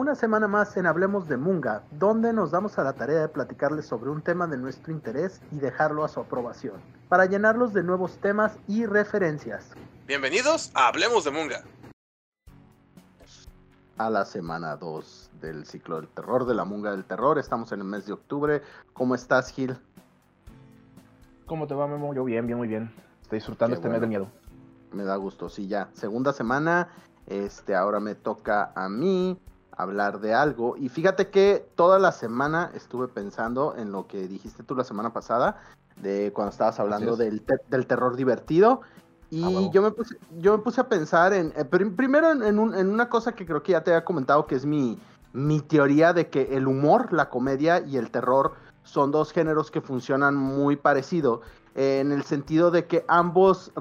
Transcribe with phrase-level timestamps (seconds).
[0.00, 3.84] una semana más en Hablemos de Munga, donde nos damos a la tarea de platicarles
[3.84, 6.80] sobre un tema de nuestro interés y dejarlo a su aprobación,
[7.10, 9.72] para llenarlos de nuevos temas y referencias.
[10.06, 11.64] Bienvenidos a Hablemos de Munga.
[13.98, 17.80] A la semana 2 del ciclo del terror, de la Munga del Terror, estamos en
[17.80, 18.62] el mes de octubre.
[18.94, 19.76] ¿Cómo estás, Gil?
[21.44, 22.14] ¿Cómo te va, Memo?
[22.14, 22.90] Yo bien, bien, muy bien.
[23.20, 24.28] Estoy disfrutando este mes de miedo.
[24.92, 25.90] Me da gusto, sí, ya.
[25.92, 26.88] Segunda semana,
[27.26, 29.38] este, ahora me toca a mí
[29.82, 30.76] hablar de algo.
[30.76, 35.12] Y fíjate que toda la semana estuve pensando en lo que dijiste tú la semana
[35.12, 35.60] pasada,
[35.96, 38.80] de cuando estabas hablando del, del, terror divertido.
[39.30, 42.58] Y ah, yo, me puse, yo me puse a pensar en, eh, primero en, en,
[42.58, 44.98] una cosa que creo que ya te había comentado, que es mi,
[45.32, 49.80] mi teoría de que el humor, la comedia y el terror son dos géneros que
[49.80, 51.42] funcionan muy parecido,
[51.74, 53.72] eh, en el sentido de que ambos,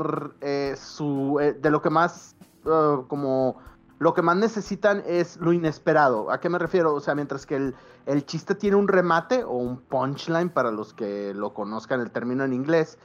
[0.41, 3.57] eh, su, de lo que más uh, como
[3.99, 6.31] lo que más necesitan es lo inesperado.
[6.31, 6.93] ¿A qué me refiero?
[6.93, 7.75] O sea, mientras que el,
[8.05, 12.45] el chiste tiene un remate o un punchline para los que lo conozcan el término
[12.45, 12.97] en inglés,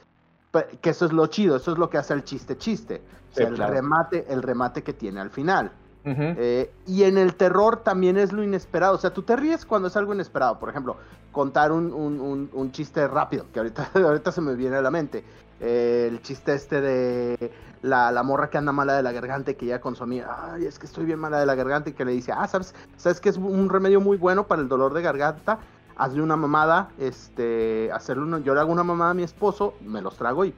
[0.81, 3.03] que eso es lo chido, eso es lo que hace el chiste chiste.
[3.31, 5.71] o sea, el remate, el remate que tiene al final.
[6.07, 8.95] Eh, y en el terror también es lo inesperado.
[8.95, 10.59] O sea, tú te ríes cuando es algo inesperado.
[10.59, 10.97] Por ejemplo,
[11.31, 15.23] contar un, un, un, chiste rápido, que ahorita, ahorita se me viene a la mente.
[15.61, 19.55] Eh, el chiste este de la, la, morra que anda mala de la garganta y
[19.55, 22.11] que ya consumía, ay, es que estoy bien mala de la garganta y que le
[22.11, 25.59] dice, ah, ¿sabes, ¿sabes que es un remedio muy bueno para el dolor de garganta?
[25.95, 30.01] Hazle una mamada, este, hacerle una, yo le hago una mamada a mi esposo, me
[30.01, 30.53] los trago y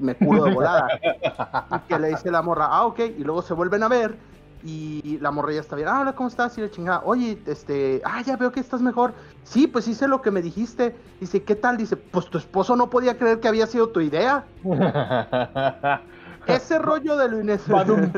[0.00, 0.88] me curo de volada.
[1.76, 4.18] y que le dice la morra, ah, ok, y luego se vuelven a ver
[4.62, 6.56] y la morra ya está bien, ah, hola, ¿cómo estás?
[6.58, 9.12] Y la chingada, oye, este, ah, ya veo que estás mejor.
[9.44, 10.94] Sí, pues hice lo que me dijiste.
[11.20, 11.76] Dice, ¿qué tal?
[11.76, 14.44] Dice, pues tu esposo no podía creer que había sido tu idea.
[16.46, 17.96] ese rollo de lo inesperado.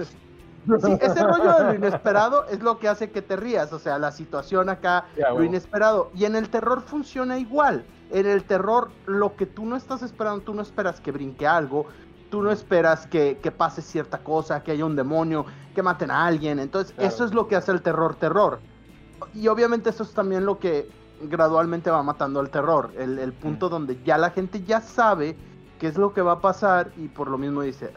[0.64, 3.98] Sí, ese rollo de lo inesperado es lo que hace que te rías, o sea,
[3.98, 6.12] la situación acá, lo inesperado.
[6.14, 7.84] Y en el terror funciona igual.
[8.12, 11.86] En el terror, lo que tú no estás esperando, tú no esperas que brinque algo,
[12.32, 15.44] tú no esperas que, pase cierta cosa, que haya un demonio,
[15.74, 16.58] que maten a alguien.
[16.60, 18.58] Entonces, eso es lo que hace el terror terror.
[19.34, 20.88] Y obviamente eso es también lo que
[21.20, 22.90] gradualmente va matando al terror.
[22.96, 25.36] El, punto donde ya la gente ya sabe
[25.78, 27.92] qué es lo que va a pasar y por lo mismo dice,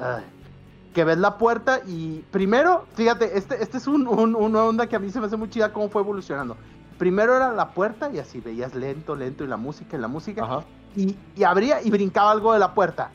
[0.93, 4.99] que ves la puerta y primero, fíjate, este, este es un, una onda que a
[4.99, 6.57] mí se me hace muy chida cómo fue evolucionando.
[6.97, 10.65] Primero era la puerta y así veías lento, lento y la música y la música.
[10.93, 13.11] Y, y abría y brincaba algo de la puerta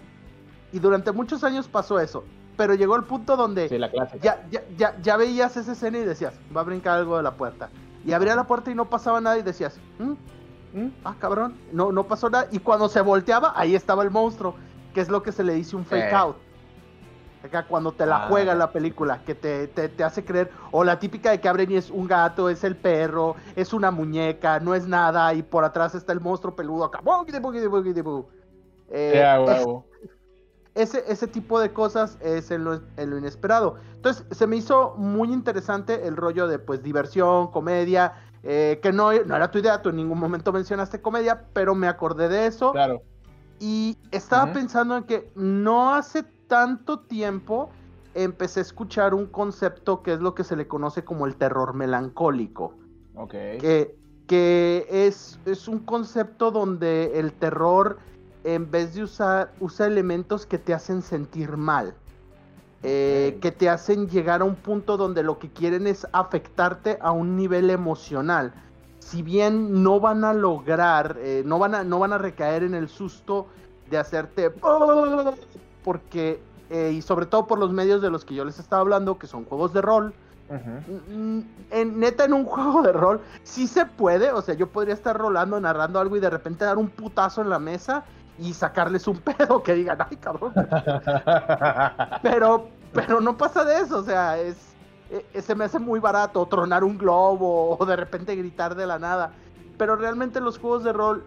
[0.73, 2.25] y durante muchos años pasó eso.
[2.57, 3.69] Pero llegó el punto donde
[4.21, 7.71] ya, ya, ya, veías esa escena y decías, va a brincar algo de la puerta.
[8.05, 10.13] Y abría la puerta y no pasaba nada y decías, ¿Mm?
[10.79, 10.91] ¿Mm?
[11.05, 12.49] ah, cabrón, no, no pasó nada.
[12.51, 14.57] Y cuando se volteaba, ahí estaba el monstruo,
[14.93, 16.37] que es lo que se le dice un fake out.
[17.43, 20.99] Acá cuando te la ah, juega la película, que te, te, hace creer, o la
[20.99, 24.75] típica de que abren y es un gato, es el perro, es una muñeca, no
[24.75, 27.01] es nada, y por atrás está el monstruo peludo acá.
[28.91, 29.25] Eh,
[30.75, 33.77] ese, ese tipo de cosas es en lo, inesperado.
[33.95, 39.13] Entonces, se me hizo muy interesante el rollo de pues diversión, comedia, eh, que no,
[39.13, 42.73] no era tu idea, tú en ningún momento mencionaste comedia, pero me acordé de eso.
[42.73, 43.03] Claro.
[43.59, 47.71] Y estaba pensando en que no hace tanto tiempo
[48.15, 51.75] empecé a escuchar un concepto que es lo que se le conoce como el terror
[51.75, 52.75] melancólico.
[53.15, 53.31] Ok.
[53.31, 57.99] Que, que es, es un concepto donde el terror
[58.45, 61.95] en vez de usar, usa elementos que te hacen sentir mal.
[62.83, 67.13] Eh, que te hacen llegar a un punto donde lo que quieren es afectarte a
[67.13, 68.55] un nivel emocional.
[69.01, 72.75] Si bien no van a lograr, eh, no, van a, no van a recaer en
[72.75, 73.49] el susto
[73.91, 74.51] de hacerte...
[75.85, 76.41] Porque,
[76.71, 79.27] eh, y sobre todo por los medios de los que yo les estaba hablando, que
[79.27, 80.15] son juegos de rol,
[80.51, 84.31] en, neta, en un juego de rol, sí se puede.
[84.33, 87.51] O sea, yo podría estar rolando, narrando algo y de repente dar un putazo en
[87.51, 88.05] la mesa
[88.41, 90.53] y sacarles un pedo que digan, ay cabrón.
[92.23, 94.57] pero, pero no pasa de eso, o sea, es,
[95.11, 98.99] e, se me hace muy barato tronar un globo o de repente gritar de la
[98.99, 99.33] nada.
[99.77, 101.25] Pero realmente los juegos de rol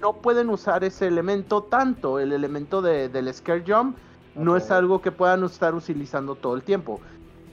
[0.00, 3.96] no pueden usar ese elemento tanto, el elemento de, del scare jump
[4.34, 7.00] no es algo que puedan estar utilizando todo el tiempo.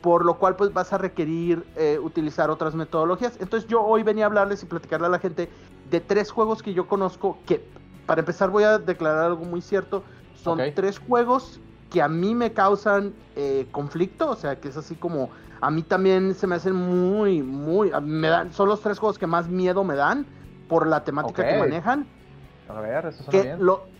[0.01, 3.35] Por lo cual pues vas a requerir eh, utilizar otras metodologías.
[3.39, 5.49] Entonces yo hoy venía a hablarles y platicarle a la gente
[5.89, 7.67] de tres juegos que yo conozco que
[8.07, 10.03] para empezar voy a declarar algo muy cierto.
[10.33, 11.59] Son tres juegos
[11.91, 15.29] que a mí me causan eh, conflicto, o sea, que es así como
[15.61, 19.27] a mí también se me hacen muy, muy, me dan, son los tres juegos que
[19.27, 20.25] más miedo me dan
[20.67, 22.07] por la temática que manejan.
[22.69, 23.55] A ver, eso que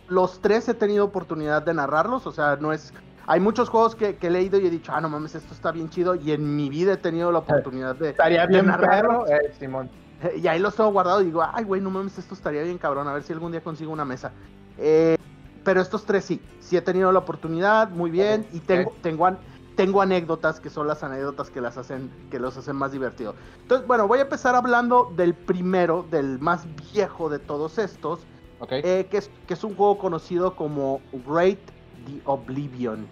[0.07, 2.93] los tres he tenido oportunidad de narrarlos, o sea, no es
[3.29, 5.73] hay muchos juegos que, que he leído y he dicho, ah, no mames, esto está
[5.73, 6.15] bien chido.
[6.15, 8.11] Y en mi vida he tenido la oportunidad de.
[8.11, 9.25] Estaría de bien narrarlo.
[9.25, 9.89] perro, eh, Simón.
[10.41, 13.07] Y ahí los tengo guardados y digo, ay, güey, no mames, esto estaría bien cabrón.
[13.07, 14.31] A ver si algún día consigo una mesa.
[14.77, 15.17] Eh,
[15.63, 18.45] pero estos tres sí, sí he tenido la oportunidad, muy bien.
[18.53, 19.37] Y tengo, tengo, an-
[19.75, 23.35] tengo anécdotas que son las anécdotas que las hacen, que los hacen más divertidos.
[23.61, 28.21] Entonces, bueno, voy a empezar hablando del primero, del más viejo de todos estos.
[28.59, 28.71] Ok.
[28.71, 31.59] Eh, que, es, que es un juego conocido como Great
[32.07, 33.05] the Oblivion.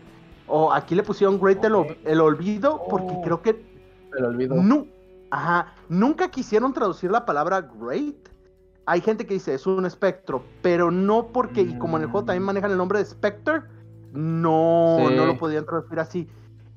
[0.48, 3.22] O aquí le pusieron Great el, el Olvido porque Oh.
[3.22, 3.64] creo que
[4.14, 4.56] Se lo olvido.
[4.56, 4.88] nu-
[5.36, 8.16] ajá, nunca quisieron traducir la palabra Great.
[8.86, 12.26] Hay gente que dice es un espectro, pero no porque, y como en el juego
[12.26, 12.46] también Mm.
[12.46, 13.62] manejan el nombre de Spectre,
[14.14, 15.16] no, Sí.
[15.16, 16.30] no lo podían traducir así.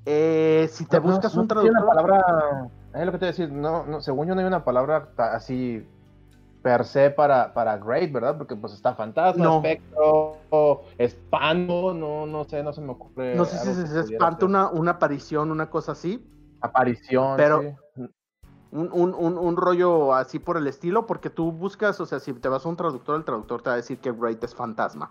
[0.07, 2.69] Eh, si te No, buscas no un tiene una traductor, palabra.
[2.95, 3.53] Es lo que te a decir.
[3.53, 5.87] No, no, según yo no hay una palabra así
[6.63, 8.37] per se para, para great, ¿verdad?
[8.39, 9.57] Porque pues está fantasma, No.
[9.57, 13.35] espectro, espanto, no, no sé, no se me ocurre.
[13.37, 14.49] no sé si espanta ser.
[14.49, 16.27] una, una aparición, una cosa así.
[16.61, 17.37] aparición.
[17.37, 17.61] pero-
[17.95, 18.03] sí.
[18.73, 22.33] Un, un- un- un rollo así por el estilo, porque tú buscas, o sea, si
[22.35, 25.11] te vas a un traductor, el traductor te va a decir que Great es fantasma.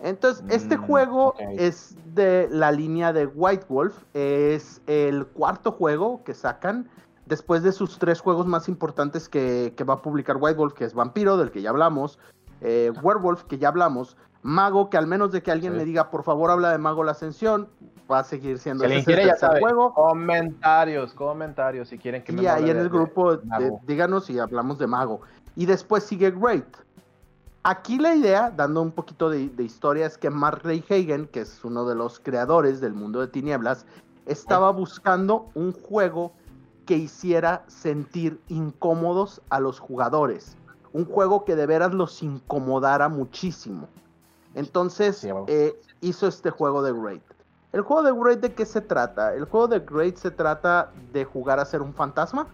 [0.00, 6.24] Entonces, este Mm, juego es de la línea de White Wolf, es el cuarto juego
[6.24, 6.88] que sacan
[7.26, 10.84] después de sus tres juegos más importantes que, que va a publicar White Wolf, que
[10.86, 12.18] es Vampiro, del que ya hablamos,
[12.62, 15.78] eh, Werewolf, que ya hablamos, Mago, que al menos de que alguien Sí.
[15.78, 17.68] me diga, por favor, habla de Mago la Ascensión,
[18.10, 19.04] va a seguir siendo el
[19.60, 19.94] juego.
[19.94, 24.26] Comentarios, comentarios, si quieren que me Y ahí hable en de- el grupo, de díganos
[24.26, 25.20] si hablamos de Mago.
[25.54, 26.66] Y después sigue Great.
[27.64, 31.64] Aquí la idea, dando un poquito de, de historia, es que Mark Hagen, que es
[31.64, 33.86] uno de los creadores del mundo de tinieblas,
[34.26, 36.32] estaba buscando un juego
[36.86, 40.56] que hiciera sentir incómodos a los jugadores.
[40.92, 43.88] Un juego que de veras los incomodara muchísimo.
[44.54, 47.22] Entonces Sí, eh, hizo este juego de Great.
[47.72, 49.34] ¿El juego de Great de qué se trata?
[49.34, 52.46] El juego de Great se trata de jugar a ser un fantasma.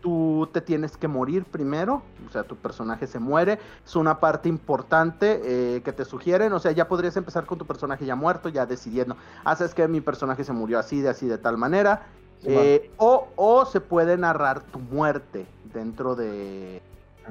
[0.00, 3.58] Tú te tienes que morir primero, o sea, tu personaje se muere.
[3.84, 7.66] Es una parte importante eh, que te sugieren, o sea, ya podrías empezar con tu
[7.66, 11.38] personaje ya muerto, ya decidiendo, haces que mi personaje se murió así, de así, de
[11.38, 12.06] tal manera.
[12.40, 16.80] Sí, Eh, o, o se puede narrar tu muerte dentro de,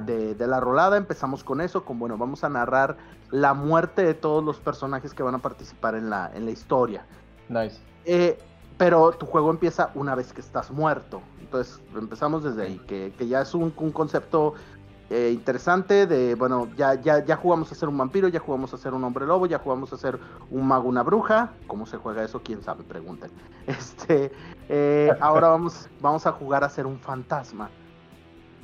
[0.05, 0.97] de, de la rolada.
[0.97, 2.97] Empezamos con eso, con bueno, vamos a narrar
[3.31, 7.05] la muerte de todos los personajes que van a participar en la, en la historia.
[7.49, 7.79] Nice.
[8.05, 8.37] Eh,
[8.77, 11.21] pero tu juego empieza una vez que estás muerto.
[11.39, 14.53] Entonces empezamos desde ahí, que, que ya es un, un concepto
[15.09, 18.77] eh, interesante de, bueno, ya, ya, ya jugamos a ser un vampiro, ya jugamos a
[18.77, 20.19] ser un hombre lobo, ya jugamos a ser
[20.51, 21.53] un mago, una bruja.
[21.65, 22.41] ¿Cómo se juega eso?
[22.43, 22.83] ¿Quién sabe?
[22.83, 23.31] Pregunten.
[23.67, 24.31] Este,
[24.69, 27.69] eh, ahora vamos, vamos a jugar a ser un fantasma.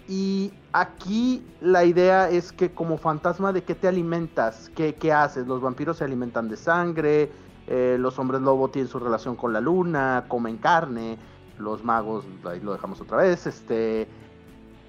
[0.07, 4.69] Y aquí la idea es que como fantasma, ¿de qué te alimentas?
[4.75, 5.47] ¿Qué, qué haces?
[5.47, 7.31] Los vampiros se alimentan de sangre,
[7.67, 11.17] eh, los hombres lobo tienen su relación con la luna, comen carne,
[11.57, 14.07] los magos, ahí lo dejamos otra vez, este...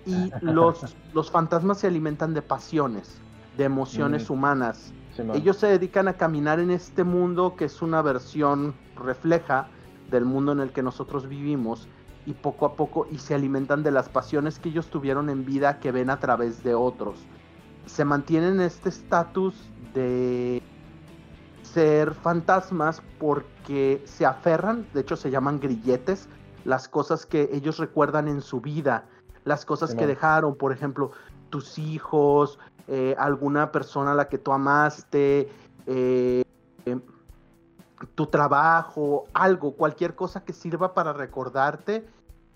[0.06, 3.22] Y los, los fantasmas se alimentan de pasiones,
[3.56, 4.32] de emociones Mm.
[4.32, 4.92] humanas.
[5.32, 9.68] Ellos se dedican a caminar en este mundo que es una versión refleja
[10.10, 11.88] del mundo en el que nosotros vivimos
[12.26, 15.78] y poco a poco y se alimentan de las pasiones que ellos tuvieron en vida
[15.80, 17.18] que ven a través de otros.
[17.86, 19.54] Se mantienen en este estatus
[19.92, 20.62] de
[21.62, 26.28] ser fantasmas porque se aferran, de hecho se llaman grilletes,
[26.64, 29.06] las cosas que ellos recuerdan en su vida,
[29.44, 31.12] las cosas que dejaron, por ejemplo,
[31.50, 32.58] tus hijos,
[32.88, 35.50] eh, alguna persona a la que tú amaste,
[35.86, 36.42] eh,
[36.86, 37.00] eh,
[38.14, 42.06] tu trabajo, algo, cualquier cosa que sirva para recordarte,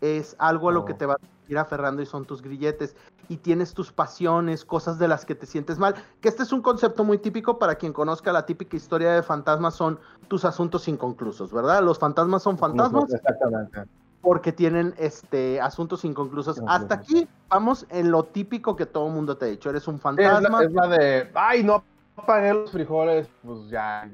[0.01, 0.97] es algo a lo que Oh.
[0.97, 1.19] te va a
[1.51, 2.95] ir aferrando y son tus grilletes.
[3.29, 5.95] Y tienes tus pasiones, cosas de las que te sientes mal.
[6.21, 9.75] Que este es un concepto muy típico para quien conozca la típica historia de fantasmas,
[9.75, 11.83] son tus asuntos inconclusos, ¿verdad?
[11.83, 13.83] Los fantasmas son fantasmas Exactamente.
[14.23, 16.61] porque tienen este asuntos inconclusos.
[16.67, 19.69] Hasta aquí vamos en lo típico que todo el mundo te ha dicho.
[19.69, 20.61] Eres un es, fantasma.
[20.61, 21.83] la, es la de, ay, no
[22.27, 24.09] pagué los frijoles, pues ya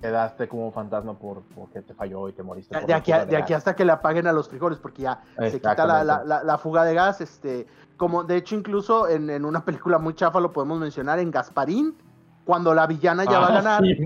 [0.00, 2.78] quedaste como un fantasma por, porque te falló y te moriste.
[2.86, 3.58] De, aquí, fuga a- de aquí gas.
[3.58, 6.58] hasta que le apaguen a los frijoles, porque ya se quita la, la- la- la
[6.58, 7.20] fuga de gas.
[7.20, 11.30] Este, como de hecho, incluso en, en una película muy chafa lo podemos mencionar en
[11.30, 11.96] Gasparín,
[12.44, 13.96] cuando la villana ya va a Ah, ganar, sí,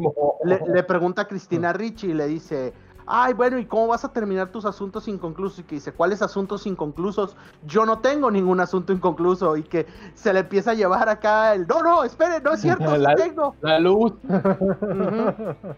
[0.45, 2.73] le, le pregunta a Cristina Ricci y le dice.
[3.07, 5.59] Ay, bueno, ¿y cómo vas a terminar tus asuntos inconclusos?
[5.61, 7.37] Y que dice, ¿cuáles asuntos inconclusos?
[7.67, 9.57] Yo no tengo ningún asunto inconcluso.
[9.57, 12.85] Y que se le empieza a llevar acá el, no, no, espere, no es cierto,
[12.95, 13.57] sí La- tengo.
[13.61, 14.13] La luz.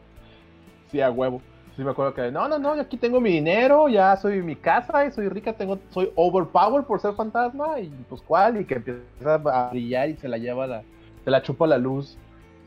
[0.90, 1.40] Sí, a huevo.
[1.74, 4.56] Sí, me acuerdo que, no, no, no, yo aquí tengo mi dinero, ya soy mi
[4.56, 8.74] casa, y soy rica, tengo, soy overpowered por ser fantasma, y pues cuál, y que
[8.74, 9.00] empieza
[9.34, 10.82] a brillar y se la lleva la,
[11.24, 12.18] se la chupa la luz.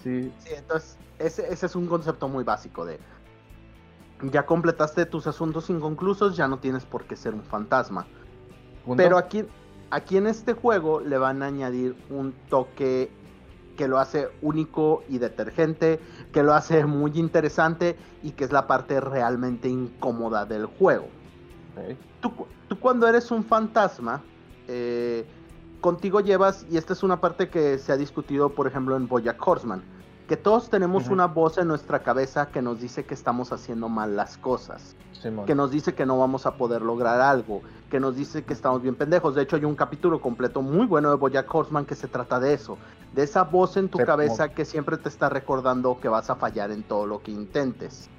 [0.01, 0.31] Sí.
[0.39, 2.99] Sí, entonces ese, ese es un concepto muy básico de
[4.21, 8.05] ya completaste tus asuntos inconclusos, ya no tienes por qué ser un fantasma.
[8.85, 9.01] Punto.
[9.01, 9.45] Pero aquí,
[9.89, 13.11] aquí en este juego le van a añadir un toque
[13.75, 15.99] que lo hace único y detergente,
[16.31, 21.07] que lo hace muy interesante y que es la parte realmente incómoda del juego.
[22.21, 22.31] Tú,
[22.69, 24.23] tú cuando eres un fantasma,
[24.67, 25.25] eh,
[25.81, 29.45] contigo llevas, y esta es una parte que se ha discutido, por ejemplo, en Bojack
[29.45, 29.83] Horseman,
[30.27, 34.15] que todos tenemos una voz en nuestra cabeza que nos dice que estamos haciendo mal
[34.15, 35.45] las cosas Simón.
[35.45, 38.81] que nos dice que no vamos a poder lograr algo, que nos dice que estamos
[38.81, 39.35] bien pendejos.
[39.35, 42.53] De hecho, hay un capítulo completo muy bueno de Bojack Horseman que se trata de
[42.53, 42.77] eso,
[43.13, 46.71] de esa voz en tu cabeza que siempre te está recordando que vas a fallar
[46.71, 48.09] en todo lo que intentes.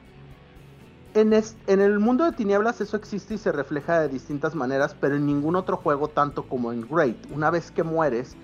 [1.15, 5.17] En, en el mundo de tinieblas eso existe y se refleja de distintas maneras, pero
[5.17, 7.17] en ningún otro juego tanto como en Great.
[7.35, 8.37] Una vez que mueres,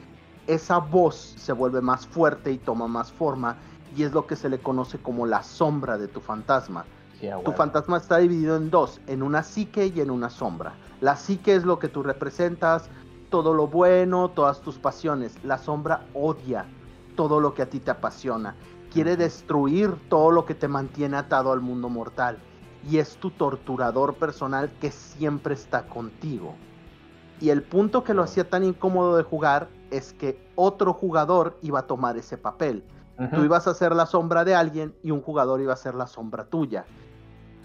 [0.47, 3.57] esa voz se vuelve más fuerte y toma más forma,
[3.97, 6.85] y es lo que se le conoce como la sombra de tu fantasma.
[7.21, 10.75] Sí, a Tu fantasma está dividido en dos, en una psique y en una sombra.
[11.01, 12.89] La psique es lo que tú representas,
[13.31, 15.37] todo lo bueno, todas tus pasiones.
[15.45, 16.67] La sombra odia
[17.17, 18.55] todo lo que a ti te apasiona.
[18.93, 22.39] Quiere destruir todo lo que te mantiene atado al mundo mortal.
[22.89, 26.55] Y es tu torturador personal que siempre está contigo.
[27.41, 31.81] Y el punto que lo hacía tan incómodo de jugar es que otro jugador iba
[31.81, 32.85] a tomar ese papel.
[33.35, 36.09] Tú ibas a ser la sombra de alguien y un jugador iba a ser la
[36.09, 36.85] sombra tuya.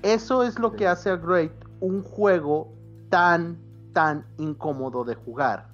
[0.04, 0.76] Eso es lo Sí.
[0.78, 2.68] que hace a Great un juego
[3.10, 3.58] tan,
[3.94, 5.68] tan incómodo de jugar.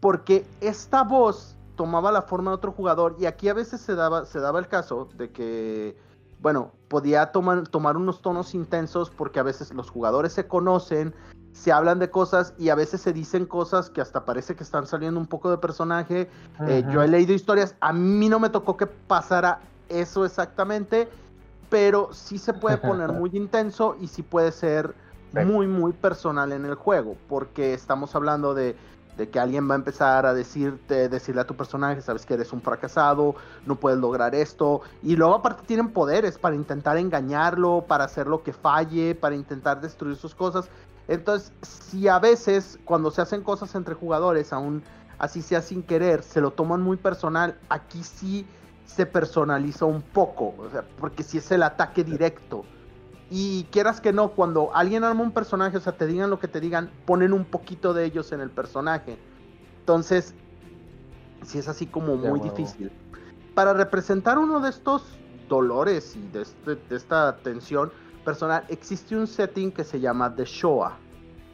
[0.00, 4.26] Porque esta voz tomaba la forma de otro jugador y aquí a veces se daba,
[4.26, 5.96] se daba el caso de que,
[6.40, 11.14] bueno, podía tomar, tomar unos tonos intensos porque a veces los jugadores se conocen,
[11.58, 14.86] se hablan de cosas y a veces se dicen cosas que hasta parece que están
[14.86, 16.28] saliendo un poco de personaje
[16.66, 21.08] eh, yo he leído historias, a mí no me tocó que pasara eso exactamente,
[21.68, 24.94] pero sí se puede poner muy intenso y sí puede ser
[25.34, 25.40] Sí.
[25.44, 28.74] muy, muy personal en el juego, porque estamos hablando de,
[29.18, 32.50] de que alguien va a empezar a decirte, decirle a tu personaje, sabes que eres
[32.54, 33.34] un fracasado,
[33.66, 38.42] no puedes lograr esto, y luego aparte tienen poderes para intentar engañarlo, para hacer lo
[38.42, 40.70] que falle, para intentar destruir sus cosas.
[41.08, 44.82] Entonces, si a veces cuando se hacen cosas entre jugadores, aún
[45.18, 48.46] así sea sin querer, se lo toman muy personal, aquí sí
[48.84, 52.64] se personaliza un poco, o sea, porque si es el ataque directo.
[53.30, 56.48] Y quieras que no, cuando alguien arma un personaje, o sea, te digan lo que
[56.48, 59.18] te digan, ponen un poquito de ellos en el personaje.
[59.80, 60.34] Entonces,
[61.46, 62.90] si es así como muy difícil.
[63.54, 67.92] Para representar uno de estos dolores y de, este- de esta tensión
[68.28, 71.00] personal, existe un setting que se llama The Shoah.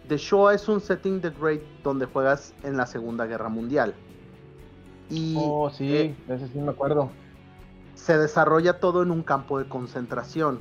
[0.09, 3.95] The Shoah es un setting de Great donde juegas en la Segunda Guerra Mundial.
[5.09, 7.17] Y Oh, sí, eh, ese sí me acuerdo.
[7.95, 10.61] se desarrolla todo en un campo de concentración.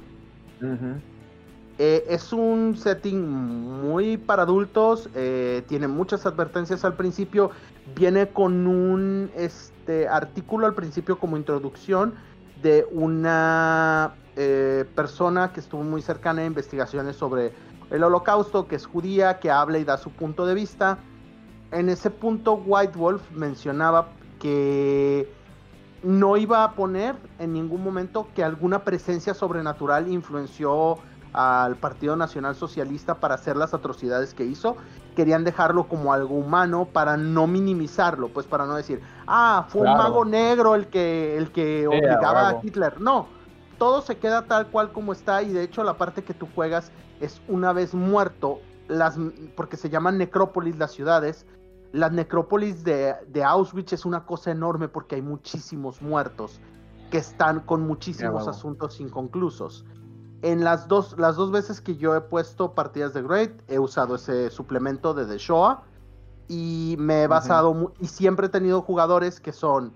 [1.80, 7.52] Eh, es un setting muy para adultos, eh, tiene muchas advertencias al principio,
[7.96, 12.16] viene con un este, artículo al principio como introducción
[12.62, 17.54] de una eh, persona que estuvo muy cercana a investigaciones sobre
[17.92, 20.98] el holocausto, que es judía, que habla y da su punto de vista.
[21.72, 24.10] En ese punto White Wolf mencionaba
[24.40, 25.32] que
[26.04, 30.98] no iba a poner en ningún momento que alguna presencia sobrenatural influenció
[31.32, 34.78] al Partido Nacional Socialista para hacer las atrocidades que hizo.
[35.16, 39.98] Querían dejarlo como algo humano para no minimizarlo, pues para no decir, ah, fue un
[39.98, 42.60] mago negro el que, el que obligaba a.
[42.62, 43.00] Hitler.
[43.00, 43.28] No,
[43.84, 46.90] todo se queda tal cual como está y de hecho la parte que tú juegas
[47.20, 49.20] es una vez muerto, las,
[49.58, 51.46] porque se llaman necrópolis las ciudades.
[51.92, 56.62] Las necrópolis de, de Auschwitz es una cosa enorme porque hay muchísimos muertos
[57.12, 59.84] que están con muchísimos asuntos inconclusos.
[60.44, 64.16] En las dos, las dos veces que yo he puesto partidas de Great, he usado
[64.16, 65.84] ese suplemento de The Shoah
[66.48, 69.92] y me he basado y siempre he tenido jugadores que son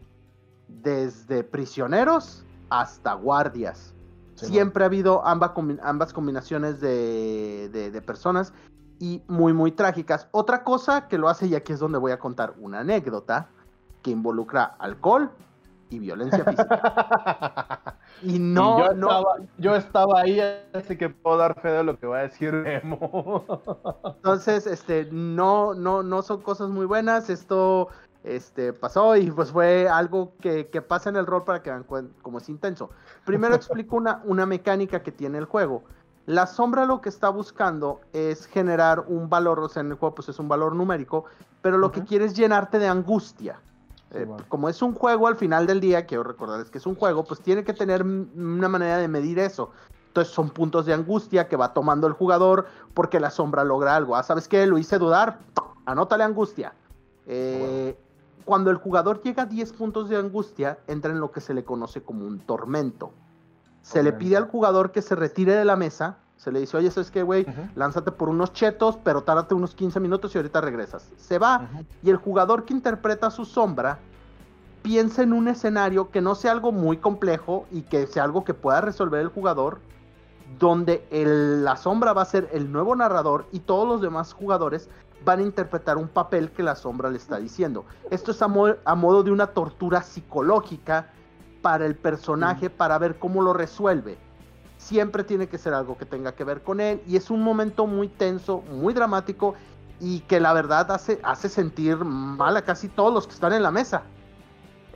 [0.68, 3.94] desde prisioneros hasta guardias.
[4.36, 8.54] Sí, Siempre ha habido ambas, ambas combinaciones de, de- de personas
[9.00, 10.28] y muy, muy trágicas.
[10.32, 13.50] Otra cosa que lo hace, y aquí es donde voy a contar una anécdota,
[14.04, 15.32] que involucra alcohol
[15.90, 17.98] y violencia física.
[18.24, 20.40] Y Y no, yo, no, estaba, yo estaba ahí,
[20.74, 23.46] así que puedo dar fe de lo que va a decir Memo.
[24.16, 27.30] entonces, este, no, no, no son cosas muy buenas.
[27.30, 27.90] Esto,
[28.28, 31.86] este, pasó y pues fue algo que, que pasa en el rol para que vean
[32.22, 32.90] cómo es intenso.
[33.26, 35.84] Primero explico una, una mecánica que tiene el juego.
[36.26, 40.16] La sombra lo que está buscando es generar un valor, o sea, en el juego
[40.16, 41.24] pues es un valor numérico,
[41.62, 43.62] pero lo que quiere es llenarte de angustia.
[44.12, 47.24] Eh, como es un juego al final del día, quiero recordarles que es un juego,
[47.24, 49.72] pues tiene que tener una manera de medir eso.
[50.08, 54.16] Entonces son puntos de angustia que va tomando el jugador porque la sombra logra algo.
[54.16, 54.66] Ah, ¿sabes qué?
[54.66, 55.40] Lo hice dudar.
[55.86, 56.74] Anótale angustia.
[57.28, 57.98] Eh,
[58.48, 61.66] cuando el jugador llega a 10 puntos de angustia, entra en lo que se le
[61.66, 63.12] conoce como un tormento.
[63.82, 66.20] Se le pide al jugador que se retire de la mesa.
[66.38, 67.46] Se le dice, oye, ¿sabes qué, güey?
[67.76, 71.12] Lánzate por unos chetos, pero tárdate unos 15 minutos y ahorita regresas.
[71.18, 71.68] Se va.
[72.02, 74.00] Y el jugador que interpreta su sombra
[74.82, 78.54] piensa en un escenario que no sea algo muy complejo y que sea algo que
[78.54, 79.80] pueda resolver el jugador,
[80.58, 84.90] donde la sombra va a ser el nuevo narrador y todos los demás jugadores
[85.24, 87.86] van a interpretar un papel que la sombra le está diciendo.
[88.10, 91.12] Esto es a, modo de una tortura psicológica
[91.62, 94.18] para el personaje, para ver cómo lo resuelve.
[94.78, 97.88] Siempre tiene que ser algo que tenga que ver con él y es un momento
[97.88, 99.56] muy tenso, muy dramático
[100.00, 103.64] y que la verdad hace, hace sentir mal a casi todos los que están en
[103.64, 104.04] la mesa.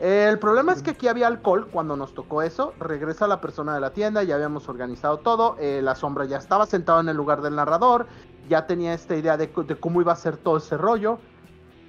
[0.02, 2.74] El problema es que aquí había alcohol cuando nos tocó eso.
[2.80, 5.58] Regresa la persona de la tienda, ya habíamos organizado todo.
[5.60, 8.08] Eh, la sombra ya estaba sentado en el lugar del narrador
[8.50, 11.20] ya tenía esta idea de, cómo iba a ser todo ese rollo.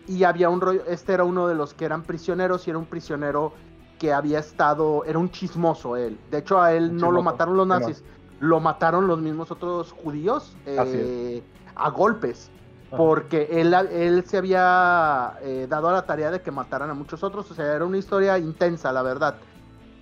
[0.06, 2.87] Y había un rollo, este era uno de los que eran prisioneros y era un
[2.87, 3.52] prisionero
[3.99, 6.18] que había estado, era un chismoso él.
[6.30, 8.02] De hecho a él no lo mataron los nazis,
[8.40, 11.42] lo mataron los mismos otros judíos eh,
[11.75, 12.50] a golpes.
[12.94, 17.23] Porque él, él se había eh, dado a la tarea de que mataran a muchos
[17.23, 17.50] otros.
[17.50, 19.37] O sea, era una historia intensa, la verdad.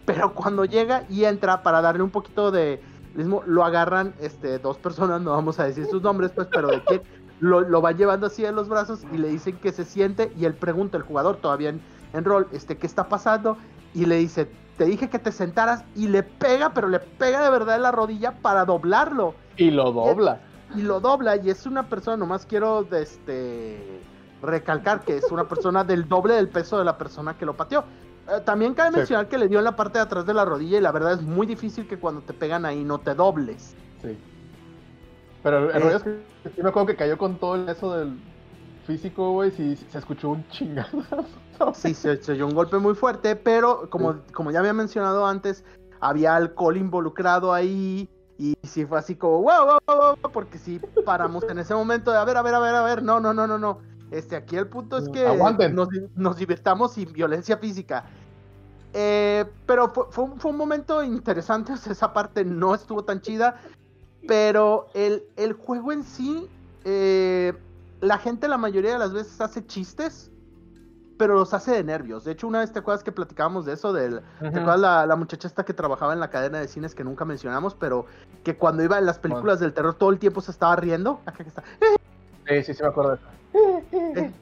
[0.07, 2.83] Pero cuando llega y entra para darle un poquito de,
[3.15, 6.83] mismo lo agarran este, dos personas, no vamos a decir sus nombres, pues, pero de
[6.83, 7.03] que
[7.41, 10.45] lo, lo van llevando así en los brazos y le dicen que se siente y
[10.45, 11.75] él pregunta, el jugador todavía
[12.13, 13.57] en, rol, este, ¿qué está pasando?
[13.95, 17.51] Y le dice, te dije que te sentaras y le pega, pero le pega de
[17.51, 19.35] verdad en la rodilla para doblarlo.
[19.57, 20.41] Y lo dobla.
[20.75, 24.01] Y, lo dobla y es una persona, nomás quiero este,
[24.43, 27.85] recalcar que es una persona del doble del peso de la persona que lo pateó.
[28.31, 30.79] Eh, también cabe mencionar que le dio en la parte de atrás de la rodilla
[30.79, 33.75] y la verdad es muy difícil que cuando te pegan ahí no te dobles.
[34.03, 34.17] Sí.
[35.43, 38.19] Pero el rollo es que me acuerdo que cayó con todo el eso del
[38.87, 41.03] físico, güey, sí se escuchó un chingado.
[41.75, 45.65] sí, se, se, oyó un golpe muy fuerte, pero como, como ya había mencionado antes,
[46.01, 48.09] había alcohol involucrado ahí.
[48.39, 52.17] Y sí fue así como, wow, wow, wow, porque si paramos en ese momento de,
[52.17, 53.81] a ver, a ver, a ver, a ver, no, no, no, no, no.
[54.11, 55.25] Este, aquí el punto es que
[55.73, 58.05] nos, nos, divertamos sin violencia física.
[58.93, 63.61] Eh, pero fue, un, momento interesante, esa parte no estuvo tan chida,
[64.27, 66.49] pero el, juego en sí,
[66.85, 67.53] eh,
[68.01, 70.31] la gente la mayoría de las veces hace chistes,
[71.17, 72.25] pero los hace de nervios.
[72.25, 75.17] De hecho, una vez te acuerdas que platicábamos de eso, del, ¿te acuerdas la, la,
[75.17, 78.07] muchacha esta que trabajaba en la cadena de cines que nunca mencionamos, pero
[78.43, 81.21] que cuando iba en las películas del terror todo el tiempo se estaba riendo?
[81.27, 81.63] Acá que está.
[82.49, 83.19] Sí, sí, sí me acuerdo.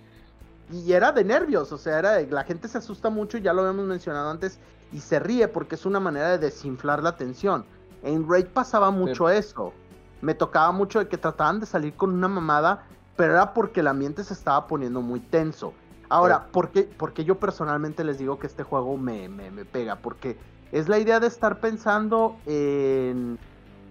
[0.72, 3.86] y era de nervios, o sea, era la gente se asusta mucho, ya lo habíamos
[3.86, 4.58] mencionado antes,
[4.92, 7.64] y se ríe porque es una manera de desinflar la tensión.
[8.02, 9.72] En Raid pasaba mucho eso.
[10.20, 13.88] Me tocaba mucho de que trataban de salir con una mamada, pero era porque el
[13.88, 15.72] ambiente se estaba poniendo muy tenso.
[16.08, 19.96] Ahora, ¿por, qué, porque yo personalmente les digo que este juego me, me, me pega?
[19.96, 20.38] Porque
[20.72, 23.38] es la idea de estar pensando en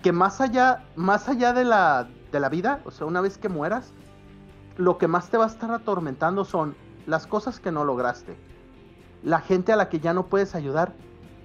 [0.01, 3.49] que más allá, más allá de la, de la vida, o sea, una vez que
[3.49, 3.91] mueras,
[4.77, 8.35] lo que más te va a estar atormentando son las cosas que no lograste,
[9.23, 10.93] la gente a la que ya no puedes ayudar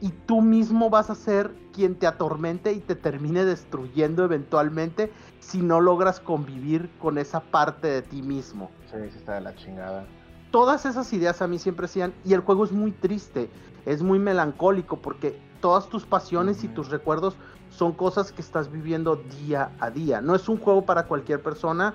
[0.01, 5.62] y tú mismo vas a ser quien te atormente y te termine destruyendo eventualmente si
[5.62, 8.71] no logras convivir con esa parte de ti mismo.
[8.90, 10.05] Sí, sí está de la chingada.
[10.51, 13.49] Todas esas ideas a mí siempre hacían y el juego es muy triste,
[13.87, 17.37] es muy melancólico porque todas tus pasiones y tus recuerdos
[17.71, 20.21] son cosas que estás viviendo día a día.
[20.21, 21.95] No es un juego para cualquier persona,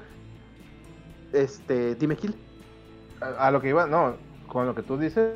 [1.34, 2.36] este, dime, Gil.
[3.20, 4.16] A, lo que iba, no,
[4.48, 5.34] con lo que tú dices,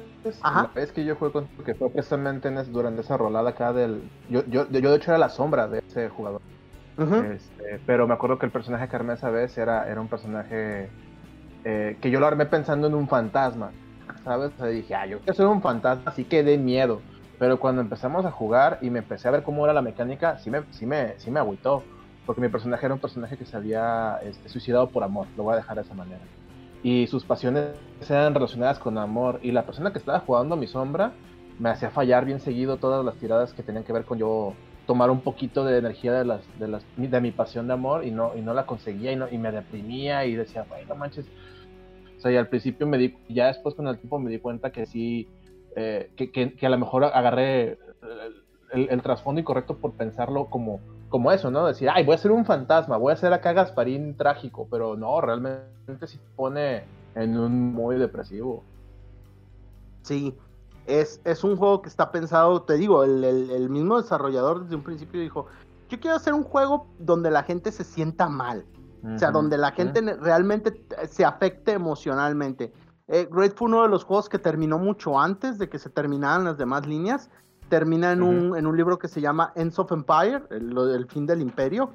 [0.76, 4.04] es que yo jugué con que fue precisamente en durante esa rolada acá del.
[4.30, 6.42] Yo, yo, yo, de hecho era la sombra de ese jugador.
[6.98, 10.90] Este, pero me acuerdo que el personaje que armé esa vez era, era un personaje
[11.64, 13.72] eh, que yo lo armé pensando en un fantasma.
[14.24, 14.52] ¿Sabes?
[14.60, 17.02] O dije, ah, yo quiero ser un fantasma, así que de miedo.
[17.40, 20.52] Pero cuando empezamos a jugar y me empecé a ver cómo era la mecánica, sí
[20.52, 21.84] me, sí me, sí me agüitó
[22.26, 25.54] porque mi personaje era un personaje que se había este, suicidado por amor, lo voy
[25.54, 26.22] a dejar de esa manera.
[26.84, 27.70] Y sus pasiones
[28.10, 31.14] eran relacionadas con amor, y la persona que estaba jugando a mi sombra
[31.60, 34.54] me hacía fallar bien seguido todas las tiradas que tenían que ver con yo
[34.88, 38.12] tomar un poquito de energía de las, de las de mi pasión de amor y
[38.12, 41.26] no y no la conseguía y, no, me deprimía y decía, güey, no manches.
[42.18, 44.72] O sea, y al principio me di, ya después con el tiempo me di cuenta
[44.72, 45.28] que sí,
[45.76, 47.78] eh, que, que, a lo mejor agarré
[48.74, 50.80] el trasfondo incorrecto por pensarlo como
[51.12, 51.68] como eso, ¿no?
[51.68, 55.22] Decir, ay, voy a ser un fantasma, voy a ser acá Gasparín trágico, pero no,
[55.22, 58.64] realmente se pone en un muy depresivo.
[60.02, 60.36] Sí,
[60.88, 65.22] es, es un juego que está pensado, te digo, el, mismo desarrollador desde un principio
[65.22, 65.48] dijo,
[65.90, 68.66] yo quiero hacer un juego donde la gente se sienta mal.
[69.04, 72.72] O sea, donde la gente realmente se afecte emocionalmente.
[73.08, 76.46] Eh, Great fue uno de los juegos que terminó mucho antes de que se terminaran
[76.46, 77.32] las demás líneas.
[77.72, 81.42] Termina en, un, en un libro que se llama Ends of Empire, el, fin del
[81.42, 81.94] imperio.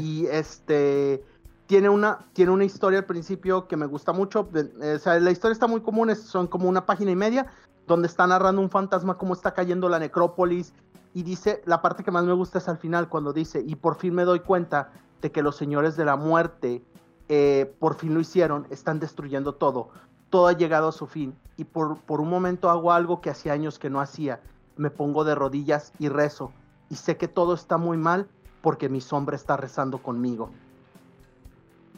[0.00, 1.24] Y este
[1.66, 4.48] tiene una, tiene una historia al principio que me gusta mucho.
[4.52, 7.48] O sea, la historia está muy común, son como una página y media,
[7.88, 10.72] donde está narrando un fantasma cómo está cayendo la necrópolis.
[11.14, 13.96] Y dice, la parte que más me gusta es al final, cuando dice, y por
[13.96, 16.80] fin me doy cuenta de que los señores de la muerte
[17.28, 19.88] eh, por fin lo hicieron, están destruyendo todo.
[20.34, 21.32] Todo ha llegado a su fin.
[21.56, 24.40] Y por, por un momento hago algo que hacía años que no hacía.
[24.76, 26.50] Me pongo de rodillas y rezo.
[26.90, 28.26] Y sé que todo está muy mal
[28.60, 30.50] porque mi sombra está rezando conmigo.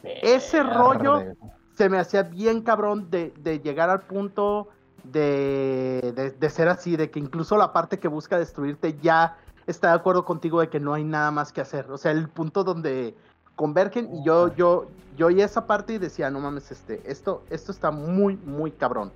[0.03, 1.33] Ese rollo
[1.73, 3.31] se me hacía bien cabrón de,
[3.63, 4.67] llegar al punto
[5.03, 9.95] de, de, ser así, de que incluso la parte que busca destruirte ya está de
[9.95, 11.89] acuerdo contigo de que no hay nada más que hacer.
[11.89, 13.15] O sea, el punto donde
[13.57, 17.73] convergen y yo, yo, yo oí esa parte y decía, no mames, este, esto, esto
[17.73, 19.11] está muy, muy cabrón.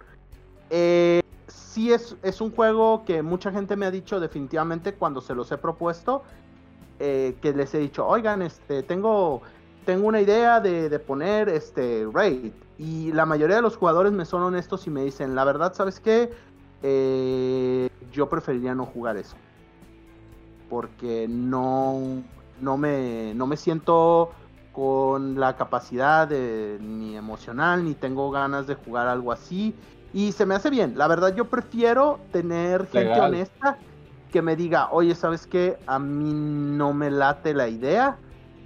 [0.69, 5.35] Eh, sí es, es un juego que mucha gente me ha dicho definitivamente cuando se
[5.35, 6.23] los he propuesto,
[6.99, 9.41] eh, que les he dicho, oigan, este, tengo,
[9.85, 12.51] tengo una idea de, poner este raid.
[12.77, 15.99] Y la mayoría de los jugadores me son honestos y me dicen, la verdad, ¿sabes
[15.99, 16.31] qué?
[16.81, 19.35] Eh, yo preferiría no jugar eso.
[20.67, 22.23] Porque no,
[22.61, 24.31] no me, no me siento
[24.71, 29.75] con la capacidad de, ni emocional, ni tengo ganas de jugar algo así.
[30.13, 30.97] Y se me hace bien.
[30.97, 33.77] La verdad, yo prefiero tener gente honesta
[34.31, 35.77] que me diga, oye, ¿sabes qué?
[35.87, 38.17] A mí no me late la idea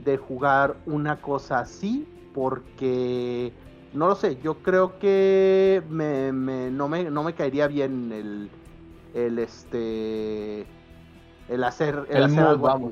[0.03, 3.51] de jugar una cosa así, porque
[3.93, 6.31] no lo sé, yo creo que me,
[6.71, 8.49] no, me, no me caería bien el,
[9.13, 10.67] el este
[11.47, 12.91] el hacer el, hacer algo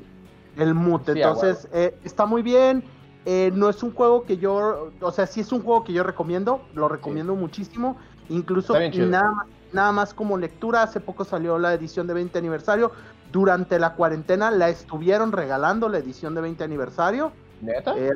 [0.56, 1.12] el mute.
[1.12, 2.84] Entonces, eh, está muy bien.
[3.26, 6.02] Eh, no es un juego que yo, o sea, sí es un juego que yo
[6.02, 7.96] recomiendo, lo recomiendo muchísimo.
[8.28, 12.92] Incluso nada, nada más como lectura, hace poco salió la edición de 20 aniversario.
[13.32, 17.32] Durante la cuarentena la estuvieron regalando la edición de 20 aniversario.
[17.62, 17.94] ¿Neta?
[17.96, 18.10] Eh,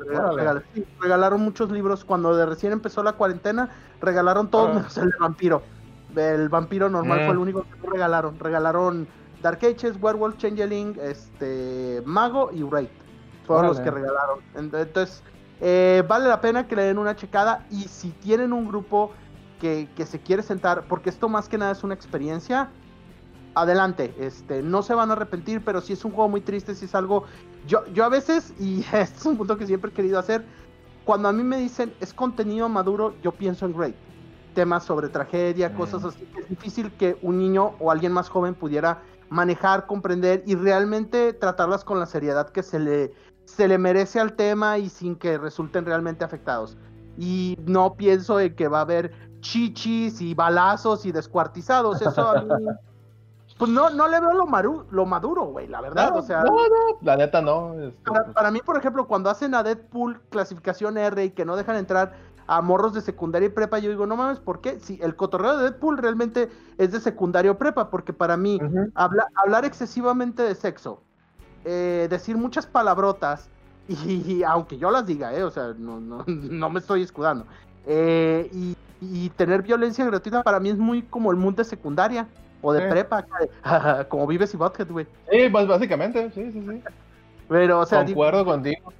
[1.00, 2.04] regalaron muchos libros.
[2.04, 3.70] Cuando de recién empezó la cuarentena,
[4.00, 5.62] regalaron todos menos el vampiro.
[6.14, 8.38] El vampiro normal fue el único que regalaron.
[8.38, 9.08] Regalaron
[9.42, 12.90] Dark Ages, Werewolf, Changeling, este, Mago y Wraith.
[13.46, 14.40] Fueron los que regalaron.
[14.54, 15.22] Entonces,
[15.60, 17.66] eh, vale la pena que le den una checada.
[17.70, 19.12] Y si tienen un grupo
[19.60, 22.68] que, se quiere sentar, porque esto más que nada es una experiencia,
[23.54, 24.14] adelante.
[24.18, 26.94] Este, no se van a arrepentir, pero si es un juego muy triste, si es
[26.94, 27.24] algo.
[27.66, 30.44] Yo, yo a veces, y este es un punto que siempre he querido hacer,
[31.04, 33.94] cuando a mí me dicen es contenido maduro, yo pienso en Great.
[34.54, 36.28] Temas sobre tragedia, cosas así.
[36.36, 41.84] Es difícil que un niño o alguien más joven pudiera manejar, comprender y realmente tratarlas
[41.84, 43.12] con la seriedad que se le,
[43.44, 46.76] se le merece al tema y sin que resulten realmente afectados.
[47.16, 52.00] Y no pienso en que va a haber chichis y balazos y descuartizados.
[52.00, 52.48] Eso a mí.
[53.58, 56.16] Pues no, no le veo lo, lo maduro, güey, la verdad.
[56.16, 57.74] o sea, no, no, la neta no.
[57.74, 61.56] Este, para, para, mí, por ejemplo, cuando hacen a Deadpool clasificación R y que no
[61.56, 62.12] dejan entrar
[62.48, 64.80] a morros de secundaria y prepa, yo digo, no mames, ¿por qué?
[64.80, 68.58] Si el cotorreo de Deadpool realmente es de secundario o prepa, porque para mí
[68.94, 71.02] hablar excesivamente de sexo,
[71.66, 73.50] eh, decir muchas palabrotas,
[73.88, 77.46] y, aunque yo las diga, eh, o sea, no, no, no me estoy escudando,
[77.86, 78.74] eh, y,
[79.36, 82.26] tener violencia gratuita para mí es muy como el mundo de secundaria
[82.62, 83.24] o de prepa,
[84.08, 85.06] como vives y Butthead, güey.
[85.30, 86.82] Sí, pues básicamente, sí, sí, sí.
[87.48, 88.92] Pero, o sea, concuerdo contigo.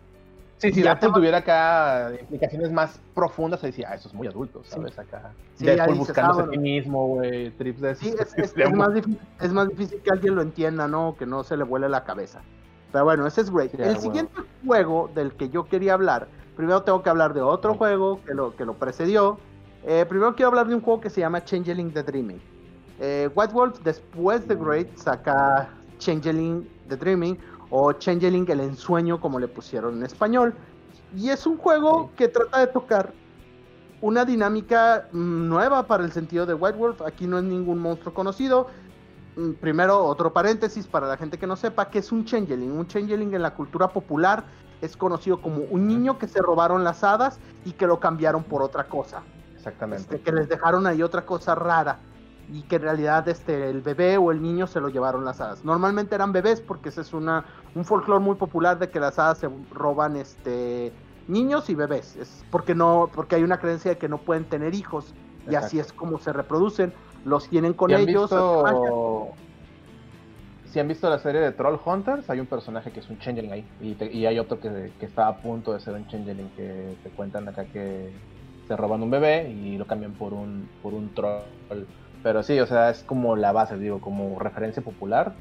[0.58, 4.62] Sí, si ya tuviera acá implicaciones más profundas, se decía, ah, eso es muy adulto,
[4.64, 4.98] ¿sabes?
[4.98, 5.32] Acá.
[5.54, 9.52] Sí, Deadpool buscándose a sí mismo, güey, trips de Sí, es, es, más difícil, es
[9.52, 11.14] más difícil que alguien lo entienda, ¿no?
[11.16, 12.40] Que no se le vuele la cabeza.
[12.90, 13.72] Pero bueno, ese es great.
[13.74, 14.32] el siguiente
[14.66, 18.56] juego del que yo quería hablar, primero tengo que hablar de otro juego que lo,
[18.56, 19.38] que lo precedió.
[19.84, 22.40] Eh, primero quiero hablar de un juego que se llama Changeling the Dreaming.
[22.98, 25.68] Eh, White Wolf, después de Great, saca
[25.98, 27.38] Changeling the Dreaming,
[27.70, 30.54] o Changeling el ensueño como le pusieron en español.
[31.16, 33.12] Y es un juego que trata de tocar
[34.00, 37.02] una dinámica nueva para el sentido de White Wolf.
[37.02, 38.68] Aquí no es ningún monstruo conocido.
[39.37, 42.70] Mm, primero, otro paréntesis para la gente que no sepa que es un Changeling.
[42.70, 44.44] Un Changeling en la cultura popular
[44.81, 48.62] es conocido como un niño que se robaron las hadas y que lo cambiaron por
[48.62, 49.22] otra cosa.
[49.57, 50.16] Exactamente.
[50.16, 51.98] Este, que les dejaron ahí otra cosa rara
[52.52, 55.64] y que en realidad este, el bebé o el niño se lo llevaron las hadas.
[55.64, 59.38] Normalmente eran bebés porque ese es una, un folclore muy popular de que las hadas
[59.38, 60.92] se roban este,
[61.26, 62.16] niños y bebés.
[62.16, 65.14] Es porque, no, porque hay una creencia de que no pueden tener hijos
[65.48, 66.92] y así es como se reproducen.
[67.24, 68.30] Los tienen con ¿Y ellos.
[68.30, 69.28] Visto...
[70.66, 73.52] Si han visto la serie de Troll Hunters, hay un personaje que es un changeling
[73.52, 73.66] ahí.
[73.80, 77.48] Y, hay otro que, que, está a punto de ser un changeling que te cuentan
[77.48, 78.12] acá que
[78.66, 81.40] se roban un bebé y lo cambian por un, por un troll.
[82.22, 85.35] Pero sí, o sea, es como la base, digo, como referencia popular.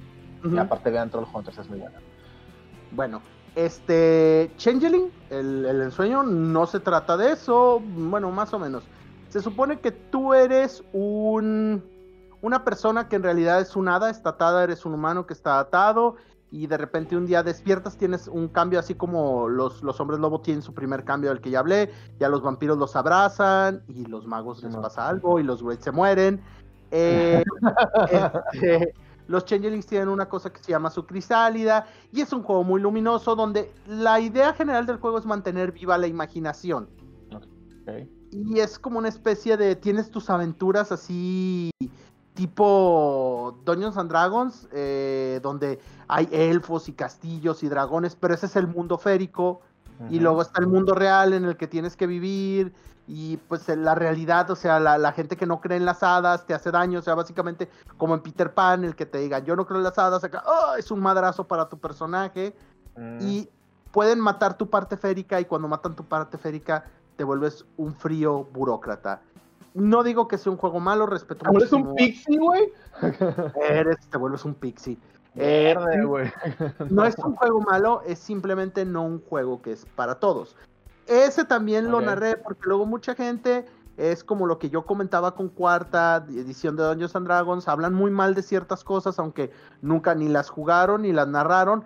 [0.43, 1.99] Y aparte vean Troll Hunters, es muy buena.
[2.91, 3.21] Bueno,
[3.55, 7.81] este Changeling, el, el, ensueño, no se trata de eso.
[7.83, 8.83] Bueno, más o menos.
[9.29, 11.83] Se supone que tú eres un
[12.41, 15.59] una persona que en realidad es un hada, está atada, eres un humano que está
[15.59, 16.15] atado
[16.49, 20.39] y de repente un día despiertas, tienes un cambio así como los, los hombres lobo
[20.41, 24.25] tienen su primer cambio del que ya hablé, ya los vampiros los abrazan y los
[24.25, 26.41] magos les pasa algo y los güeyes se mueren.
[26.91, 27.43] Eh,
[28.53, 28.93] este,
[29.27, 32.81] los changelings tienen una cosa que se llama su crisálida y es un juego muy
[32.81, 36.89] luminoso donde la idea general del juego es mantener viva la imaginación.
[38.31, 41.71] Y es como una especie de, tienes tus aventuras así
[42.37, 48.55] tipo Dungeons and Dragons, eh, donde hay elfos y castillos y dragones, pero ese es
[48.55, 49.61] el mundo férico.
[50.09, 52.73] Y luego está el mundo real en el que tienes que vivir.
[53.07, 56.53] Y pues la realidad, o sea, la, gente que no cree en las hadas te
[56.53, 56.99] hace daño.
[56.99, 59.83] O sea, básicamente como en Peter Pan, el que te diga, yo no creo en
[59.83, 62.55] las hadas, acá, oh, es un madrazo para tu personaje.
[62.95, 63.17] Mm.
[63.21, 63.49] Y
[63.91, 68.43] pueden matar tu parte férica y cuando matan tu parte férica te vuelves un frío
[68.53, 69.21] burócrata.
[69.73, 72.71] No digo que sea un juego malo, respeto ¿Te vuelves un pixie, güey?
[73.69, 74.97] Eres, te vuelves un pixie.
[75.37, 76.31] Verde, güey.
[76.89, 80.55] no es un juego malo, es simplemente no un juego que es para todos.
[81.05, 85.49] Ese también lo narré porque luego mucha gente es como lo que yo comentaba con
[85.49, 90.27] cuarta edición de Dungeons and Dragons, hablan muy mal de ciertas cosas, aunque nunca ni
[90.27, 91.83] las jugaron ni las narraron.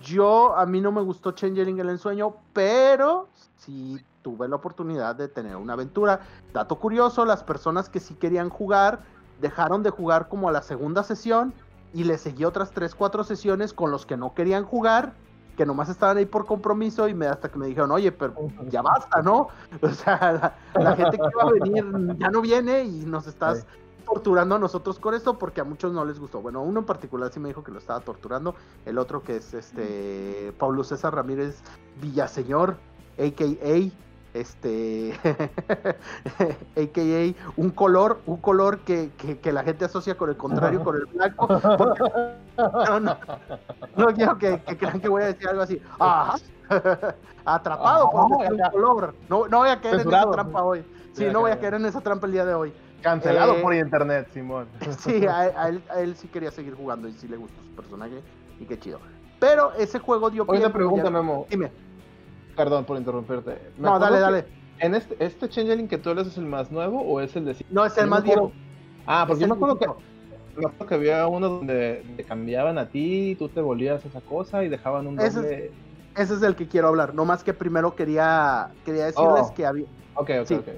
[0.00, 5.28] Yo, a mí no me gustó Changeling el ensueño, pero sí tuve la oportunidad de
[5.28, 6.20] tener una aventura.
[6.52, 9.00] Dato curioso, las personas que sí querían jugar
[9.40, 11.54] dejaron de jugar como a la segunda sesión
[11.92, 15.14] y le seguí otras 3, 4 sesiones con los que no querían jugar,
[15.56, 18.34] que nomás estaban ahí por compromiso y me, hasta que me dijeron, oye, pero
[18.68, 19.48] ya basta, ¿no?
[19.82, 23.66] O sea, la, gente que iba a venir ya no viene y nos estás
[24.04, 26.40] torturando a nosotros con esto porque a muchos no les gustó.
[26.40, 28.54] Bueno, uno en particular sí me dijo que lo estaba torturando,
[28.86, 31.62] el otro que es este Pablo César Ramírez
[32.00, 32.76] Villaseñor,
[33.18, 35.12] a.k.a este
[36.76, 39.10] AKA un color, un color que,
[39.42, 41.48] que, la gente asocia con el contrario, con el blanco.
[42.56, 43.18] no, no,
[43.96, 45.80] no, quiero que, crean que voy a decir algo así.
[45.98, 46.36] Ah,
[47.44, 49.14] atrapado por un color.
[49.28, 50.84] No, no voy a caer en esa trampa hoy.
[51.12, 52.72] Sí, no voy a caer en esa trampa el día de hoy.
[53.02, 54.68] Cancelado eh, por internet, Simón.
[54.98, 58.22] sí, a, él, a, él, sí quería seguir jugando y sí le gustó su personaje
[58.60, 59.00] y qué chido.
[59.38, 60.58] Pero ese juego dio pie.
[60.58, 61.46] Oye, pregunta, Memo.
[61.48, 61.72] Dime.
[62.56, 63.58] Perdón por interrumpirte.
[63.78, 64.44] no, dale, dale.
[64.78, 67.56] ¿En este, este Changeling que tú eres es el más nuevo o es el de
[67.70, 68.52] No, es el más viejo.
[69.06, 69.86] Ah, porque yo me acuerdo que
[70.56, 74.64] me acuerdo que había uno donde te cambiaban a ti, tú te volvías esa cosa
[74.64, 75.70] y dejaban un ese
[76.16, 77.14] Es, el que quiero hablar.
[77.14, 79.54] No más que primero quería, quería decirles oh.
[79.54, 79.86] que había.
[80.14, 80.68] Ok, ok, sí, ok.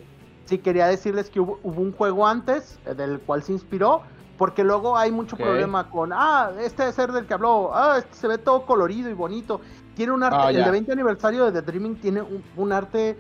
[0.45, 4.03] Sí, quería decirles que hubo, un juego antes eh, del cual se inspiró.
[4.39, 8.17] Porque luego hay mucho problema con, ah, este es ser del que habló, ah, este
[8.17, 9.61] se ve todo colorido y bonito.
[9.95, 12.23] Tiene un arte, ah, el de 20 aniversario de The Dreaming tiene
[12.57, 13.19] un, arte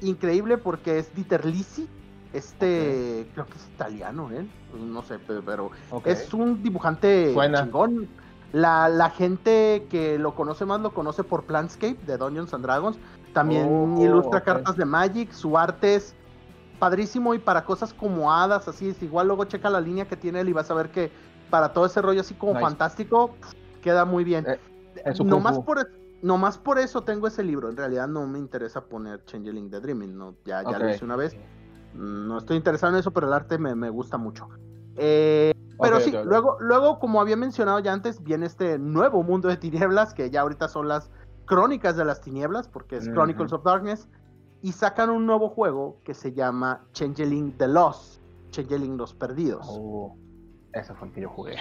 [0.00, 1.88] increíble porque es Dieter Lisi,
[2.32, 4.46] este, creo que es italiano, ¿eh?
[4.78, 5.70] No sé, pero
[6.04, 8.08] es un dibujante chingón.
[8.52, 12.98] La, la, gente que lo conoce más lo conoce por Planscape de Dungeons and Dragons.
[13.32, 15.30] También oh, ilustra cartas de Magic.
[15.30, 16.16] Su arte es
[16.80, 19.00] padrísimo y para cosas como hadas, así es.
[19.02, 21.12] Igual luego checa la línea que tiene él y vas a ver que
[21.48, 23.36] para todo ese rollo así como fantástico,
[23.82, 24.44] queda muy bien.
[24.48, 24.58] Eh,
[25.24, 25.78] no más por
[26.22, 27.68] nomás por eso tengo ese libro.
[27.68, 30.16] En realidad no me interesa poner Changeling the Dreaming.
[30.16, 31.36] No, ya, ya lo hice una vez.
[31.94, 34.48] No estoy interesado en eso, pero el arte me, gusta mucho.
[34.96, 39.56] Eh, pero sí, luego, luego, como había mencionado ya antes, viene este nuevo mundo de
[39.56, 41.10] tinieblas, que ya ahorita son las
[41.46, 44.08] crónicas de las tinieblas, porque es Chronicles of Darkness.
[44.62, 48.20] Y sacan un nuevo juego que se llama Changeling the Lost.
[48.50, 49.66] Changeling los Perdidos.
[49.68, 50.16] Oh,
[50.74, 51.56] ese fue el que yo jugué.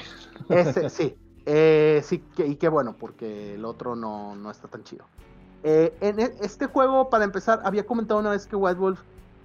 [0.50, 1.18] Ese, sí.
[1.46, 5.06] Eh, sí, y qué bueno, porque el otro no, no está tan chido.
[5.64, 9.02] Eh, en e, este juego, para empezar, había comentado una vez que White Wolf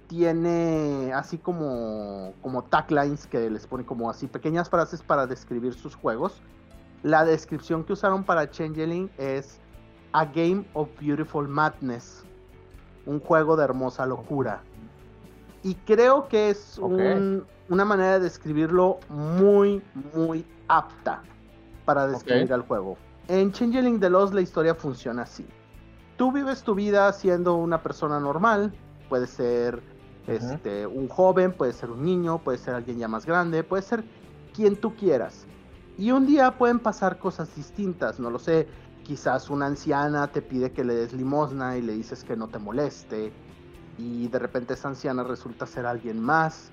[0.07, 5.95] tiene así como, como taglines que les pone como así pequeñas frases para describir sus
[5.95, 6.41] juegos.
[7.03, 9.59] La descripción que usaron para Changeling es
[10.13, 12.23] A Game of Beautiful Madness,
[13.05, 14.61] un juego de hermosa locura.
[15.63, 19.81] Y creo que es una manera de describirlo muy,
[20.13, 21.23] muy apta
[21.85, 22.97] para describir al juego.
[23.27, 25.45] En Changeling the Lost la historia funciona así.
[26.17, 28.73] Tú vives tu vida siendo una persona normal,
[29.09, 29.81] puede ser
[30.27, 34.03] este, un joven, puede ser un niño, puede ser alguien ya más grande, puede ser
[34.53, 35.45] quien tú quieras.
[35.97, 38.67] Y un día pueden pasar cosas distintas, no lo sé,
[39.03, 42.59] quizás una anciana te pide que le des limosna y le dices que no te
[42.59, 43.31] moleste,
[43.97, 46.71] y de repente esa anciana resulta ser alguien más,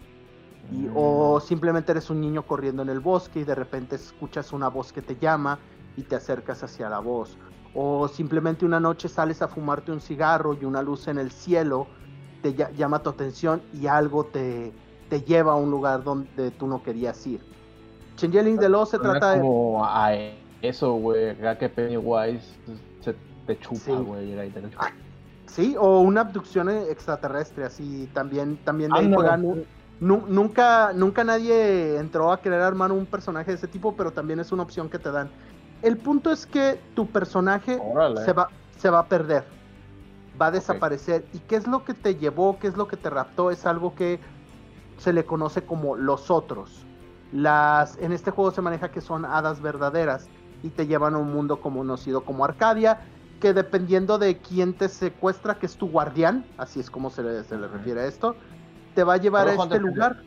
[0.70, 4.68] y, o simplemente eres un niño corriendo en el bosque y de repente escuchas una
[4.68, 5.58] voz que te llama
[5.96, 7.36] y te acercas hacia la voz,
[7.74, 11.86] o simplemente una noche sales a fumarte un cigarro y una luz en el cielo
[12.42, 14.72] te llama tu atención y algo te,
[15.08, 17.40] te lleva a un lugar donde tú no querías ir.
[18.16, 20.14] Changeling de Lo se trata como a
[20.60, 22.44] eso, güey, que Pennywise
[23.00, 23.14] se
[23.46, 24.34] te chupa, güey,
[24.78, 24.90] ah,
[25.46, 25.76] sí.
[25.78, 29.64] o una abducción extraterrestre, así también, también de
[30.02, 34.50] nunca, nunca nadie entró a querer armar un personaje de ese tipo, pero también es
[34.52, 35.30] una opción que te dan.
[35.80, 37.80] El punto es que tu personaje
[38.24, 39.44] se va, se va a perder,
[40.40, 41.24] va a desaparecer.
[41.32, 42.58] ¿Y qué es lo que te llevó?
[42.58, 43.50] ¿Qué es lo que te raptó?
[43.50, 44.20] Es algo que
[44.98, 46.84] se le conoce como los otros.
[47.32, 50.28] Las, en este juego se maneja que son hadas verdaderas
[50.62, 53.00] y te llevan a un mundo conocido como Arcadia,
[53.40, 57.42] que dependiendo de quién te secuestra, que es tu guardián, así es como se le,
[57.42, 58.36] se le refiere a esto,
[58.94, 60.22] te va a llevar a este lugar.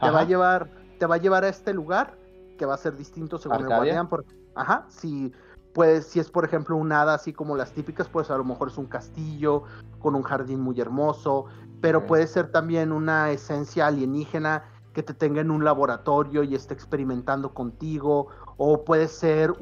[0.00, 2.14] Te va a llevar, te va a llevar a este lugar
[2.56, 4.08] que va a ser distinto según el guardián.
[4.08, 5.32] Por, ajá, si
[5.72, 8.68] pues si es por ejemplo un hada así como las típicas, pues a lo mejor
[8.68, 9.62] es un castillo
[10.00, 11.46] con un jardín muy hermoso,
[11.80, 16.74] pero puede ser también una esencia alienígena que te tenga en un laboratorio y esté
[16.74, 19.54] experimentando contigo, o puede ser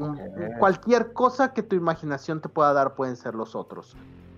[0.59, 3.95] cualquier cosa que tu imaginación te pueda dar, pueden ser los otros.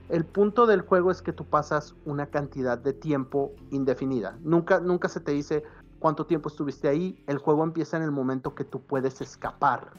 [0.08, 4.38] El punto del juego es que tú pasas una cantidad de tiempo indefinida.
[4.42, 5.62] Nunca, nunca se te dice
[5.98, 7.22] cuánto tiempo estuviste ahí.
[7.26, 9.90] El juego empieza en el momento que tú puedes escapar.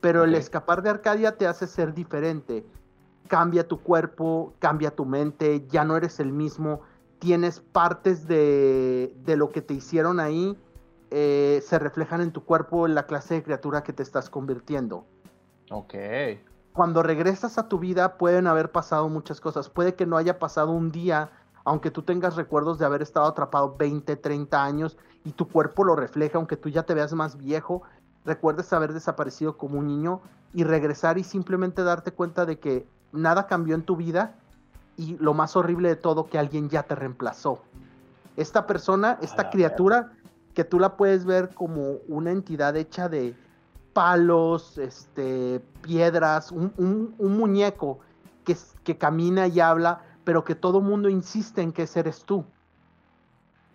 [0.00, 2.64] Pero el escapar de Arcadia te hace ser diferente.
[3.28, 6.82] Cambia tu cuerpo, cambia tu mente, ya no eres el mismo
[7.18, 10.56] tienes partes de, lo que te hicieron ahí,
[11.10, 15.04] eh, se reflejan en tu cuerpo en la clase de criatura que te estás convirtiendo.
[15.70, 15.94] Ok.
[16.78, 19.68] Cuando regresas a tu vida pueden haber pasado muchas cosas.
[19.68, 21.32] Puede que no haya pasado un día,
[21.64, 25.96] aunque tú tengas recuerdos de haber estado atrapado 20, 30 años y tu cuerpo lo
[25.96, 27.82] refleja, aunque tú ya te veas más viejo,
[28.24, 30.20] recuerdes haber desaparecido como un niño
[30.54, 34.36] y regresar y simplemente darte cuenta de que nada cambió en tu vida
[34.96, 37.58] y lo más horrible de todo, que alguien ya te reemplazó.
[38.36, 40.12] Esta persona, esta criatura,
[40.54, 43.34] que tú la puedes ver como una entidad hecha de
[43.98, 47.98] palos, este, piedras, un, muñeco
[48.44, 52.44] que, que, camina y habla, pero que todo mundo insiste en que ese eres tú.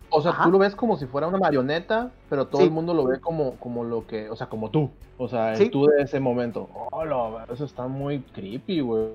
[0.08, 3.04] O sea, tú lo ves como si fuera una marioneta, pero todo el mundo lo
[3.04, 4.90] ve como, como lo que, o sea, como tú.
[5.18, 6.70] O sea, tú de ese momento.
[6.72, 7.04] Oh,
[7.52, 9.10] eso está muy creepy, güey.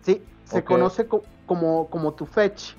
[0.00, 1.06] Sí, se conoce
[1.46, 2.74] como, como tu fetch.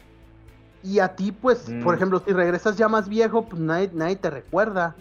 [0.83, 1.95] Y a ti, pues, por mm.
[1.95, 4.93] ejemplo, si regresas ya más viejo, pues nadie, nadie te recuerda.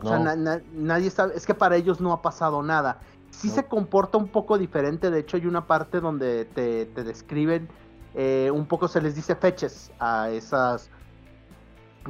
[0.00, 0.36] Pues o sea,
[0.74, 2.98] nadie sabe, es que para ellos no ha pasado nada.
[3.30, 7.68] Sí se comporta un poco diferente, de hecho hay una parte donde te, describen,
[8.14, 10.90] eh, un poco se les dice fetches a esas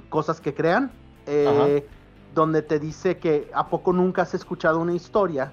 [0.08, 0.92] cosas que crean,
[1.26, 1.86] eh,
[2.34, 5.52] donde te dice que a poco nunca has escuchado una historia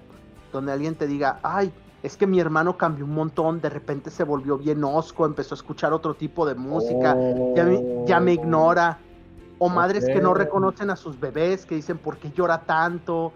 [0.52, 4.24] donde alguien te diga, ay, es que mi hermano cambió un montón, de repente se
[4.24, 7.15] volvió bien osco, empezó a escuchar otro tipo de música,
[8.06, 9.00] ya, me, ignora.
[9.63, 13.32] O madres que no reconocen a sus bebés, que dicen, ¿por qué llora tanto?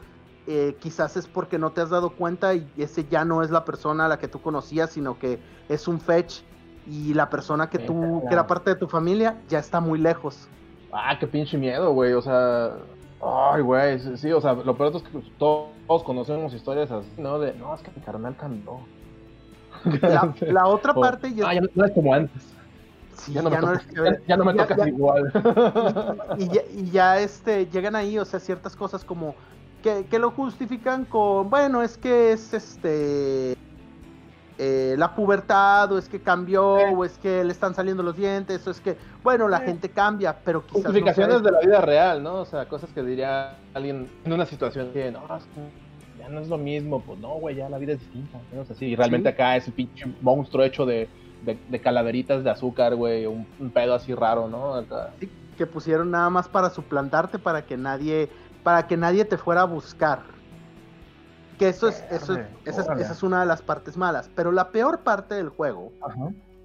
[0.48, 3.64] Eh, quizás es porque no te has dado cuenta y ese ya no es la
[3.64, 5.38] persona a la que tú conocías, sino que
[5.70, 6.42] es un fetch
[6.88, 10.48] y la persona que tú, que era parte de tu familia, ya está muy lejos.
[10.92, 12.74] Ah, qué pinche miedo, güey, o sea,
[13.22, 17.38] Ay, güey, sí, o sea, lo peor es que todos conocemos historias así, ¿no?
[17.38, 18.80] De, no, es que mi carnal cambió.
[20.42, 21.50] La, otra parte ya...
[21.50, 22.56] Ah, ya no es como antes.
[23.16, 23.58] Sí, ya no me,
[24.28, 25.32] ya, no me tocas igual.
[26.38, 29.36] Y, ya, y ya este, llegan ahí, o sea, ciertas cosas como
[29.82, 33.56] que, que lo justifican con, bueno, es que es este
[34.58, 38.66] eh, la pubertad, o es que cambió, o es que le están saliendo los dientes,
[38.66, 40.86] o es que, bueno, la gente cambia, pero quizás.
[40.86, 42.36] Justificaciones de la vida real, ¿no?
[42.36, 45.22] O sea, cosas que diría alguien en una situación que, no,
[46.18, 48.40] ya no es lo mismo, pues no, güey, ya la vida es distinta.
[48.54, 48.62] ¿no?
[48.62, 51.10] O realmente acá es un pinche monstruo hecho de,
[51.46, 54.84] de, calaveritas de azúcar, güey, un, pedo así raro, ¿no?
[55.56, 58.30] que pusieron nada más para suplantarte, para que nadie,
[58.64, 60.20] para que nadie te fuera a buscar.
[61.58, 64.30] Que eso es, eso esa, es, una de las partes malas.
[64.36, 65.94] Pero la peor parte del juego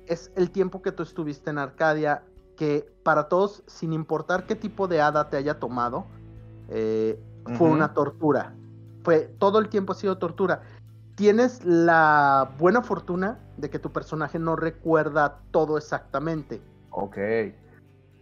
[0.07, 2.25] es el tiempo que tú estuviste en Arcadia,
[2.57, 6.07] que para todos, sin importar qué tipo de hada te haya tomado,
[6.69, 7.21] eh,
[7.57, 8.55] fue una tortura.
[9.05, 10.63] Fue, todo el tiempo ha sido tortura.
[11.21, 16.63] Tienes la buena fortuna de que tu personaje no recuerda todo exactamente.
[16.89, 17.19] Ok.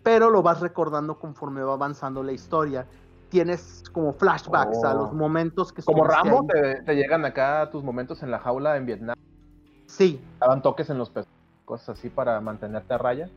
[0.03, 2.87] pero lo vas recordando conforme va avanzando la historia.
[3.29, 5.15] Tienes como flashbacks a los oh.
[5.15, 9.17] momentos que Como Rambo, te, llegan acá tus momentos en la jaula en Vietnam.
[9.87, 10.21] Sí.
[10.41, 11.31] Daban toques en los pesos,
[11.67, 13.31] cosas así para mantenerte a raya.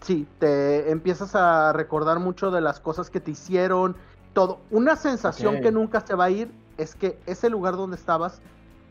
[0.00, 3.94] Sí, te empiezas a recordar mucho de las cosas que te hicieron,
[4.32, 4.58] todo.
[4.72, 8.42] Una sensación que nunca se va a ir es que ese lugar donde estabas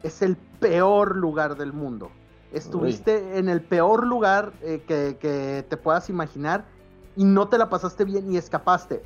[0.04, 2.12] es el peor lugar del mundo.
[2.52, 6.66] Estuviste en el peor lugar eh, que, te puedas imaginar
[7.16, 9.04] y no te la pasaste bien y escapaste.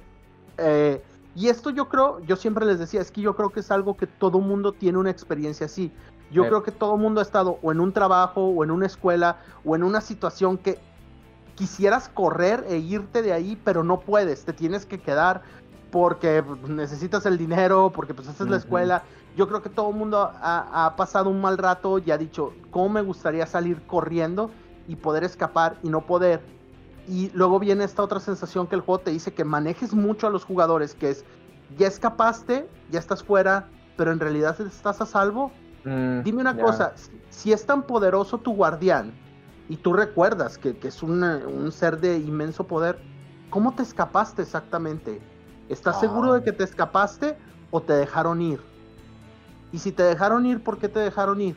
[0.58, 1.02] Eh,
[1.36, 3.98] y esto yo creo, yo siempre les decía, es que yo creo que es algo
[3.98, 5.92] que todo mundo tiene una experiencia así.
[6.32, 9.40] Yo creo que todo mundo ha estado o en un trabajo o en una escuela
[9.66, 10.80] o en una situación que
[11.56, 15.42] quisieras correr e irte de ahí, pero no puedes, te tienes que quedar
[15.92, 19.04] porque necesitas el dinero, porque pues esa es la escuela.
[19.36, 22.90] Yo creo que todo el mundo ha, pasado un mal rato y ha dicho, ¿cómo
[22.90, 24.52] me gustaría salir corriendo
[24.88, 26.42] y poder escapar y no poder?
[27.08, 30.30] Y luego viene esta otra sensación que el juego te dice que manejes mucho a
[30.30, 31.26] los jugadores, que es,
[31.78, 35.52] ya escapaste, ya estás fuera, pero en realidad estás a salvo.
[35.86, 36.94] Mm, Dime una cosa,
[37.30, 39.14] si es tan poderoso tu guardián
[39.70, 43.00] y tú recuerdas que, es un ser de inmenso poder,
[43.50, 45.22] ¿cómo te escapaste exactamente?
[45.70, 46.44] ¿Estás seguro de ah.
[46.44, 47.38] que te escapaste
[47.72, 48.71] o te dejaron ir?
[49.72, 51.56] Y si te dejaron ir, ¿por qué te dejaron ir?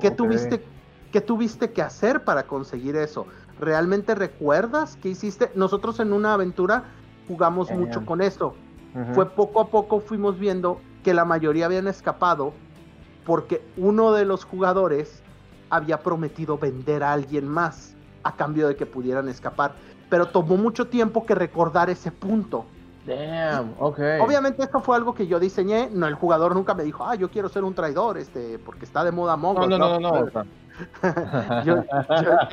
[0.00, 0.64] ¿qué, tuviste,
[1.12, 3.26] ¿Qué tuviste que hacer para conseguir eso?
[3.58, 5.50] ¿Realmente recuerdas qué hiciste?
[5.54, 6.84] Nosotros en una aventura
[7.28, 8.54] jugamos mucho con esto.
[9.14, 12.52] Fue poco a poco fuimos viendo que la mayoría habían escapado
[13.24, 15.22] porque uno de los jugadores
[15.68, 19.74] había prometido vender a alguien más a cambio de que pudieran escapar
[20.10, 22.66] pero tomó mucho tiempo que recordar ese punto.
[23.10, 23.98] Damn, ok.
[24.20, 27.30] Obviamente esto fue algo que yo diseñé, no el jugador nunca me dijo, ah, yo
[27.30, 29.66] quiero ser un traidor, este, porque está de moda Mongo.
[29.66, 30.26] No, no, no, no.
[31.64, 31.82] yo,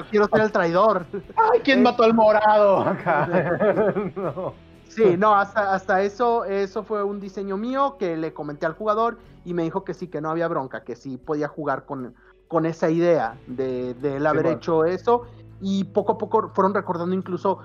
[0.09, 1.05] quiero ser el traidor.
[1.35, 2.85] Ay, ¿quién mató al morado?
[4.89, 9.19] Sí, no, hasta, hasta eso, eso fue un diseño mío que le comenté al jugador
[9.45, 12.15] y me dijo que sí, que no había bronca, que sí podía jugar con,
[12.47, 15.27] con esa idea de, de él haber hecho eso
[15.61, 17.59] y poco a poco fueron recordando incluso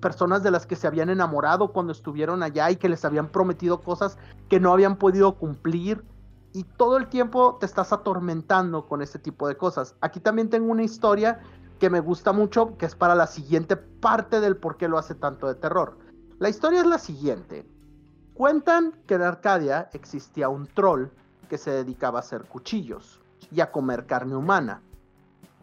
[0.00, 3.80] personas de las que se habían enamorado cuando estuvieron allá y que les habían prometido
[3.80, 4.18] cosas
[4.48, 6.04] que no habían podido cumplir
[6.52, 9.94] y todo el tiempo te estás atormentando con este tipo de cosas.
[10.00, 11.40] Aquí también tengo una historia
[11.78, 15.14] que me gusta mucho, que es para la siguiente parte del por qué lo hace
[15.14, 15.96] tanto de terror.
[16.38, 17.66] La historia es la siguiente.
[18.34, 21.08] Cuentan que en Arcadia existía un troll
[21.48, 23.20] que se dedicaba a hacer cuchillos
[23.50, 24.82] y a comer carne humana.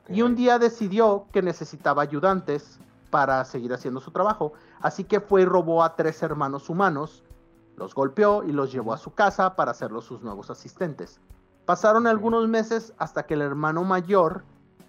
[0.08, 2.80] Y un día decidió que necesitaba ayudantes
[3.10, 7.24] para seguir haciendo su trabajo, así que fue y robó a tres hermanos humanos,
[7.78, 11.20] los golpeó y los llevó a su casa para hacerlos sus nuevos asistentes.
[11.66, 14.44] Pasaron algunos meses hasta que el hermano mayor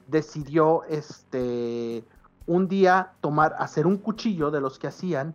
[0.08, 2.04] decidió este
[2.46, 5.34] un día tomar hacer un cuchillo de los que hacían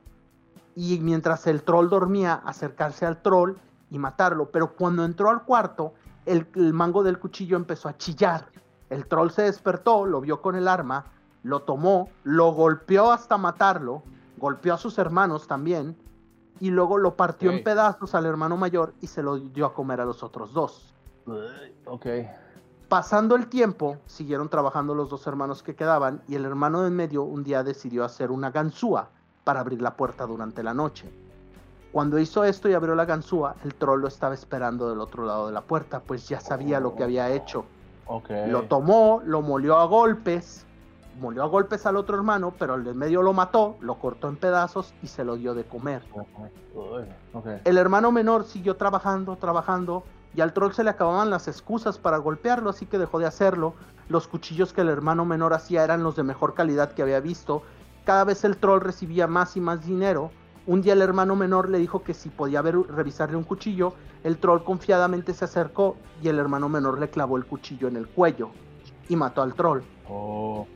[0.76, 3.56] y mientras el troll dormía acercarse al troll
[3.90, 5.94] y matarlo, pero cuando entró al cuarto
[6.26, 8.48] el mango del cuchillo empezó a chillar
[8.92, 11.06] el troll se despertó, lo vio con el arma,
[11.44, 14.04] lo tomó, lo golpeó hasta matarlo,
[14.38, 15.96] golpeó a sus hermanos también,
[16.60, 20.02] y luego lo partió en pedazos al hermano mayor y se lo dio a comer
[20.02, 20.94] a los otros dos.
[21.86, 22.06] Ok.
[22.90, 26.96] Pasando el tiempo, siguieron trabajando los dos hermanos que quedaban y el hermano de en
[26.98, 29.08] medio un día decidió hacer una ganzúa
[29.46, 31.10] para abrir la puerta durante la noche.
[31.94, 35.48] Cuando hizo esto y abrió la ganzúa, el troll lo estaba esperando del otro lado
[35.48, 37.66] de la puerta, pues ya sabía lo que había hecho
[38.48, 40.66] lo tomó, lo molió a golpes,
[41.20, 44.38] molió a golpes al otro hermano, pero el de medio lo mató, lo cortó en
[44.38, 46.02] pedazos y se lo dio de comer.
[47.64, 50.04] El hermano menor siguió trabajando, trabajando,
[50.36, 53.74] y al troll se le acababan las excusas para golpearlo, así que dejó de hacerlo.
[54.08, 57.64] Los cuchillos que el hermano menor hacía eran los de mejor calidad que había visto.
[58.06, 60.32] Cada vez el troll recibía más y más dinero
[60.68, 63.94] un día el hermano menor le dijo que si podía ver, revisarle un cuchillo,
[64.24, 68.08] el troll confiadamente se acercó y el hermano menor le clavó el cuchillo en el
[68.08, 68.52] cuello
[69.10, 69.82] y mató al troll.
[70.08, 70.68] Oh.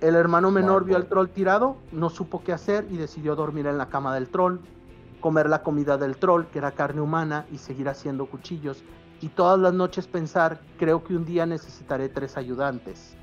[0.00, 3.78] El hermano menor vio al troll tirado, no supo qué hacer y decidió dormir en
[3.78, 4.58] la cama del troll,
[5.20, 8.82] comer la comida del troll, que era carne humana, y seguir haciendo cuchillos.
[9.20, 13.16] Y todas las noches pensar, creo que un día necesitaré tres ayudantes.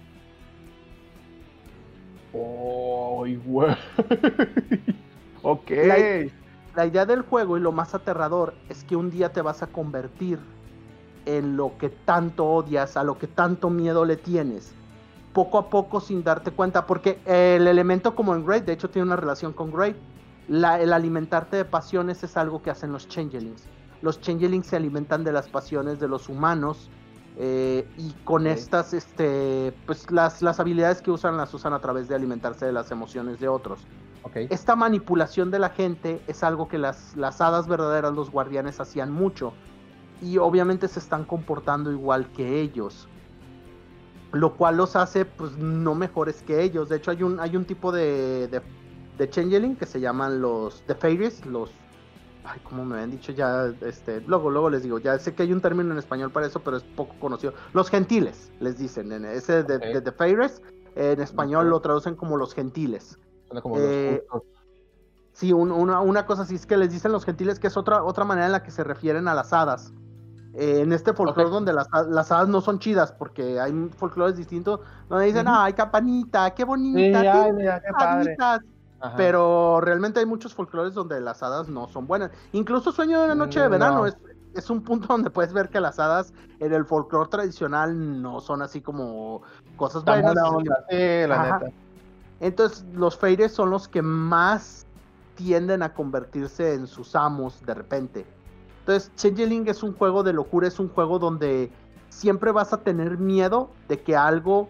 [2.33, 3.75] Oh, güey.
[5.43, 5.71] Ok.
[6.75, 9.67] La, idea del juego y lo más aterrador es que un día te vas a
[9.67, 10.39] convertir
[11.25, 14.73] en lo que tanto odias, a lo que tanto miedo le tienes.
[15.33, 19.05] Poco a poco sin darte cuenta, porque el elemento como en Great, de hecho tiene
[19.05, 19.95] una relación con Great,
[20.47, 23.67] el alimentarte de pasiones es algo que hacen los changelings.
[24.01, 26.89] Los changelings se alimentan de las pasiones de los humanos
[27.37, 32.07] Eh, y con estas, este, pues las, las habilidades que usan las usan a través
[32.07, 33.87] de alimentarse de las emociones de otros.
[34.33, 39.11] Esta manipulación de la gente es algo que las, las hadas verdaderas, los guardianes, hacían
[39.11, 39.53] mucho.
[40.21, 43.07] Y obviamente se están comportando igual que ellos.
[44.31, 46.87] Lo cual los hace, pues, no mejores que ellos.
[46.89, 48.61] De hecho, hay un, hay un tipo de, de,
[49.17, 51.71] de changeling que se llaman los The Fairies, los
[52.43, 55.53] ay, como me habían dicho ya, este, luego, luego les digo, ya sé que hay
[55.53, 57.53] un término en español para eso, pero es poco conocido.
[57.73, 60.61] Los gentiles, les dicen, en ese de, The Fairies,
[60.95, 63.17] en español lo traducen como los gentiles.
[63.61, 64.23] Como eh,
[65.33, 68.45] sí, una, cosa así es que les dicen los gentiles, que es otra, otra manera
[68.45, 69.93] en la que se refieren a las hadas.
[70.53, 75.25] Eh, en este folclore donde las, hadas no son chidas, porque hay folclores distintos, donde
[75.25, 78.37] dicen, ay, campanita, qué bonita, qué, padre.
[79.17, 82.31] Pero realmente hay muchos folclores donde las hadas no son buenas.
[82.51, 84.15] Incluso Sueño de una noche de mm, verano es,
[84.53, 88.61] es, un punto donde puedes ver que las hadas en el folclore tradicional no son
[88.61, 89.41] así como
[89.77, 90.35] cosas buenas.
[92.41, 94.85] Entonces los Feires son los que más
[95.35, 98.25] tienden a convertirse en sus amos de repente.
[98.79, 101.71] Entonces Changeling es un juego de locura, es un juego donde
[102.09, 104.69] siempre vas a tener miedo de que algo,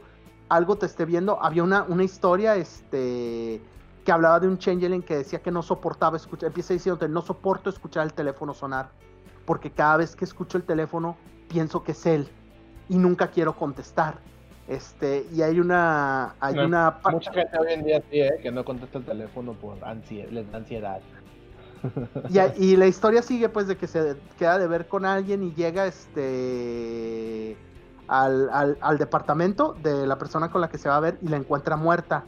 [0.49, 1.41] algo te esté viendo.
[1.41, 3.61] Había una, una historia, este
[4.03, 7.69] que hablaba de un changeling que decía que no soportaba escuchar, empieza diciendo no soporto
[7.69, 8.89] escuchar el teléfono sonar,
[9.45, 11.15] porque cada vez que escucho el teléfono
[11.47, 12.27] pienso que es él
[12.89, 14.19] y nunca quiero contestar.
[14.71, 18.39] Este, y hay una hay una mucha gente hoy en día sí, ¿eh?
[18.41, 21.01] que no contesta el teléfono por ansiedad, les da ansiedad.
[22.29, 25.53] Y, y, la historia sigue pues de que se queda de ver con alguien y
[25.53, 27.57] llega este
[28.07, 31.27] al, al, al departamento de la persona con la que se va a ver y
[31.27, 32.23] la encuentra muerta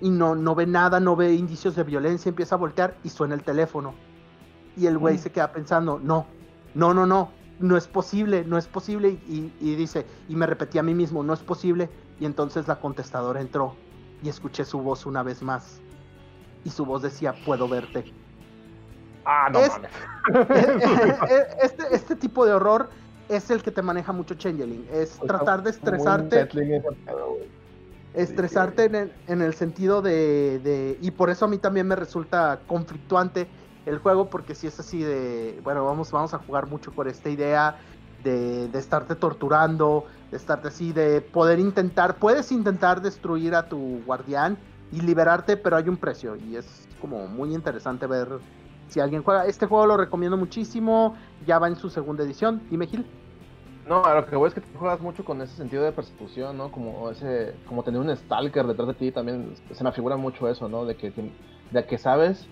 [0.00, 3.36] y no, no ve nada, no ve indicios de violencia, empieza a voltear y suena
[3.36, 3.94] el teléfono.
[4.76, 5.18] Y el güey mm.
[5.18, 6.26] se queda pensando, no,
[6.74, 9.18] no, no, no, no es posible, no es posible.
[9.28, 11.88] Y, dice, y me repetí a mí mismo, no es posible.
[12.20, 13.74] Y entonces la contestadora entró
[14.22, 15.80] y escuché su voz una vez más.
[16.64, 18.12] Y su voz decía, puedo verte.
[19.24, 19.58] Ah, no
[21.62, 22.88] este, este tipo de horror
[23.28, 24.86] es el que te maneja mucho Changeling.
[24.92, 26.48] Es tratar de estresarte
[28.16, 33.46] estresarte en el, sentido de, Y por eso a mí también me resulta conflictuante
[33.86, 35.60] el juego, porque si es así de...
[35.62, 37.78] Bueno, vamos, vamos a jugar mucho por esta idea
[38.22, 42.16] de, de estarte torturando, de estarte así, de poder intentar...
[42.16, 44.58] Puedes intentar destruir a tu guardián
[44.92, 46.36] y liberarte, pero hay un precio.
[46.36, 48.28] Y es como muy interesante ver
[48.88, 49.46] si alguien juega.
[49.46, 51.16] Este juego lo recomiendo muchísimo.
[51.46, 52.62] Ya va en su segunda edición.
[52.70, 53.06] Dime, Gil.
[53.88, 56.72] No, a lo que voy es que juegas mucho con ese sentido de persecución, ¿no?
[56.72, 60.68] Como ese, como tener un stalker detrás de ti también se me figura mucho eso,
[60.68, 60.84] ¿no?
[60.84, 61.12] De que,
[61.70, 62.48] de que sabes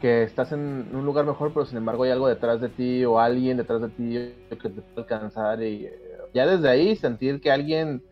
[0.00, 3.18] que estás en un lugar mejor, pero sin embargo hay algo detrás de ti o
[3.18, 7.50] alguien detrás de ti que te puede alcanzar y eh, ya desde ahí sentir que
[7.50, 8.02] alguien,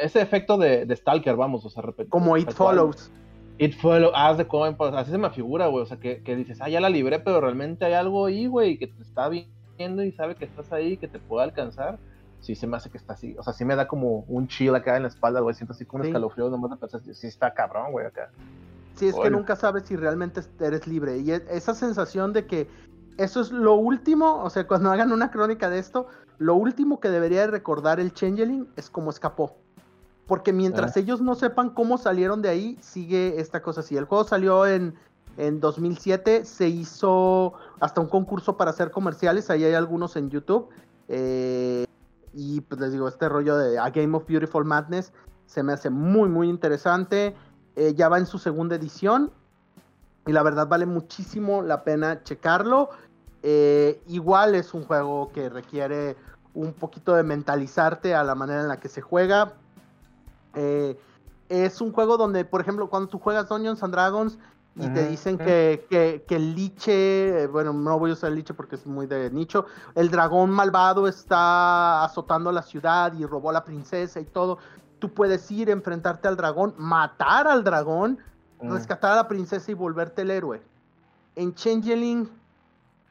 [0.00, 2.10] ese efecto de, stalker, vamos, o sea, repetir.
[2.10, 3.10] Como It Follows.
[3.58, 6.36] It Follows, haz de cómo, pues, así se me figura, güey, o sea, que, que
[6.36, 10.02] dices, ah, ya la libré, pero realmente hay algo ahí, güey, que te está viendo
[10.02, 11.98] y sabe que estás ahí, que te puede alcanzar
[12.44, 13.34] sí se me hace que está así.
[13.38, 15.54] O sea, sí me da como un chill acá en la espalda, güey.
[15.54, 18.30] Siento así como un escalofrío nomás de pensar, sí está cabrón, güey, acá.
[18.94, 21.18] Sí, es que nunca sabes si realmente eres libre.
[21.18, 22.68] Y e, esa sensación de que
[23.16, 26.06] eso es lo último, o sea, cuando hagan una crónica de esto,
[26.38, 29.56] lo último que debería recordar el Changeling es cómo escapó.
[30.26, 31.00] Porque mientras ah.
[31.00, 33.96] ellos no sepan cómo salieron de ahí, sigue esta cosa así.
[33.96, 34.94] El juego salió en,
[35.36, 40.68] en 2007, se hizo hasta un concurso para hacer comerciales, ahí hay algunos en YouTube.
[41.08, 41.86] Eh,
[42.32, 45.12] y pues les digo, este rollo de A Game of Beautiful Madness
[45.46, 47.34] se me hace muy, muy interesante.
[47.76, 49.30] Eh, ya va en su segunda edición.
[50.26, 52.90] Y la verdad vale muchísimo la pena checarlo.
[53.42, 56.16] Eh, igual es un juego que requiere
[56.54, 59.52] un poquito de mentalizarte a la manera en la que se juega.
[60.54, 60.98] Eh,
[61.48, 64.38] es un juego donde, por ejemplo, cuando tú juegas Dungeons and Dragons,
[64.76, 68.74] y te dicen que, que, el liche, bueno, no voy a usar el liche porque
[68.74, 73.64] es muy de nicho, el dragón malvado está azotando la ciudad y robó a la
[73.64, 74.58] princesa y todo.
[75.04, 78.20] Tú puedes ir, enfrentarte al dragón, matar al dragón,
[78.62, 78.72] mm.
[78.72, 80.62] rescatar a la princesa y volverte el héroe.
[81.36, 82.26] En Changeling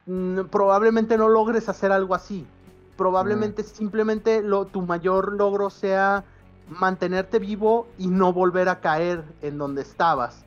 [0.06, 2.48] mm, probablemente no logres hacer algo así.
[2.96, 3.66] Probablemente mm.
[3.66, 6.24] simplemente lo, tu mayor logro sea
[6.68, 10.44] mantenerte vivo y no volver a caer en donde estabas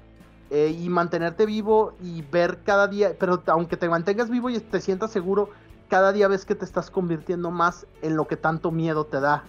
[0.49, 4.81] eh, y mantenerte vivo y ver cada día, pero aunque te mantengas vivo y te
[4.81, 5.49] sientas seguro,
[5.87, 9.45] cada día ves que te estás convirtiendo más en lo que tanto miedo te da.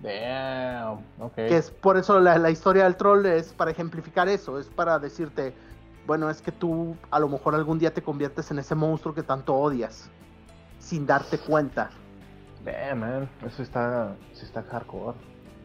[0.00, 1.00] Damn,
[1.34, 5.54] Que es por eso la, historia del troll es para ejemplificar eso, es para decirte,
[6.06, 9.24] bueno, es que tú a lo mejor algún día te conviertes en ese monstruo que
[9.24, 10.08] tanto odias,
[10.78, 11.90] sin darte cuenta.
[12.64, 15.16] Ve, man, eso está, sí está hardcore.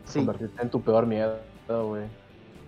[0.05, 0.19] Sí.
[0.19, 2.03] Convertirte en tu peor miedo, güey.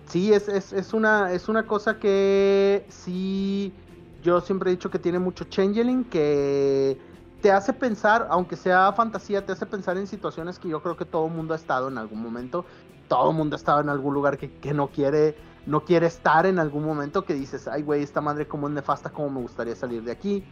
[0.06, 3.74] Sí, es, es, es, una, es una cosa que sí,
[4.22, 6.96] yo siempre he dicho que tiene mucho changeling, que
[7.40, 11.04] te hace pensar, aunque sea fantasía, te hace pensar en situaciones que yo creo que
[11.04, 12.64] todo el mundo ha estado en algún momento.
[13.08, 16.46] Todo el mundo ha estado en algún lugar que, que no quiere no quiere estar
[16.46, 19.74] en algún momento que dices, ay, güey, esta madre como es nefasta, como me gustaría
[19.74, 20.44] salir de aquí.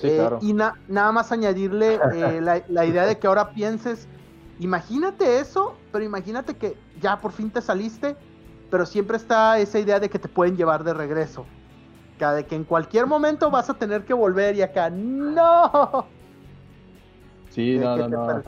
[0.00, 4.08] Eh, y nada más añadirle eh, la, idea de que ahora pienses,
[4.58, 8.16] imagínate eso, pero imagínate que ya por fin te saliste,
[8.70, 11.44] pero siempre está esa idea de que te pueden llevar de regreso.
[12.18, 16.06] de que en cualquier momento vas a tener que volver y acá, no.
[17.52, 18.42] Sí, no, no, no.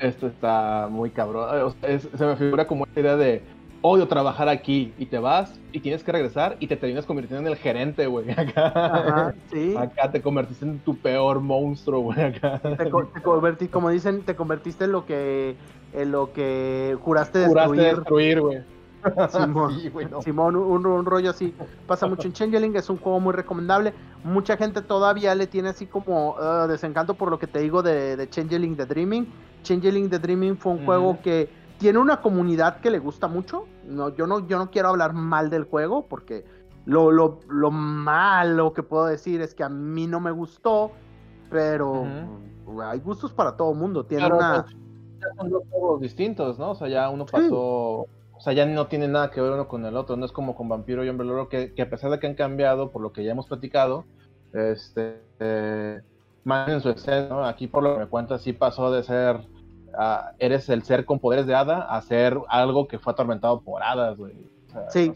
[0.00, 1.74] Esto está muy cabrón.
[1.82, 3.42] se me figura como esa idea de
[3.82, 7.52] odio trabajar aquí y te vas y tienes que regresar y te terminas convirtiendo en
[7.52, 8.30] el gerente, güey.
[8.30, 9.34] Acá,
[9.78, 12.20] acá te convertiste en tu peor monstruo, güey.
[12.20, 12.60] Acá.
[12.60, 12.90] Te,
[13.22, 15.56] convertí, como dicen, te convertiste en lo que
[15.92, 17.66] en lo que juraste destruir.
[17.66, 18.75] Juraste destruir, güey.
[20.22, 21.54] Simón, un, rollo así.
[21.86, 23.94] Pasa mucho en Changeling, es un juego muy recomendable.
[24.24, 28.16] Mucha gente todavía le tiene así como uh, desencanto por lo que te digo de,
[28.16, 29.26] de Changeling The Dreaming.
[29.62, 31.48] Changeling The Dreaming fue un juego que
[31.78, 33.66] tiene una comunidad que le gusta mucho.
[33.86, 36.44] No, yo no, yo no quiero hablar mal del juego porque
[36.84, 40.92] lo, lo, lo malo que puedo decir es que a mí no me gustó,
[41.50, 42.06] pero
[42.82, 44.04] hay gustos para todo mundo.
[44.04, 44.62] Tiene una...
[44.62, 44.76] Pues,
[45.20, 46.70] ya son dos juegos distintos, ¿no?
[46.70, 48.06] O sea, ya uno pasó,
[48.46, 50.16] sea, ya no tiene nada que ver uno con el otro.
[50.16, 52.34] No es como con Vampiro y Hombre Loro que, que a pesar de que han
[52.34, 54.04] cambiado por lo que ya hemos platicado,
[54.52, 56.00] este, eh,
[56.44, 57.44] más en su escena, ¿no?
[57.44, 59.40] Aquí por lo que me cuentas sí pasó de ser
[60.38, 64.16] eres el ser con poderes de hada a ser algo que fue atormentado por hadas,
[64.16, 64.34] güey.
[64.90, 65.12] sí,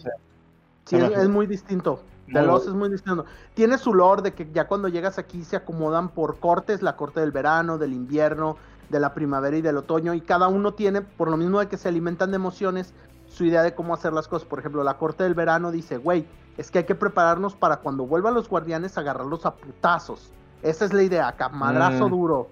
[0.87, 2.03] sí es, muy distinto.
[2.27, 3.25] De los es muy distinto.
[3.55, 7.21] Tiene su lore de que ya cuando llegas aquí se acomodan por cortes, la corte
[7.21, 8.57] del verano, del invierno,
[8.89, 11.77] de la primavera y del otoño, y cada uno tiene, por lo mismo de que
[11.77, 12.95] se alimentan de emociones,
[13.31, 14.47] su idea de cómo hacer las cosas.
[14.47, 16.27] Por ejemplo, la corte del verano dice, güey,
[16.59, 20.31] es que hay que prepararnos para cuando vuelvan los guardianes agarrarlos a putazos.
[20.63, 22.11] Esa es la idea, camadrazo mm.
[22.11, 22.49] duro.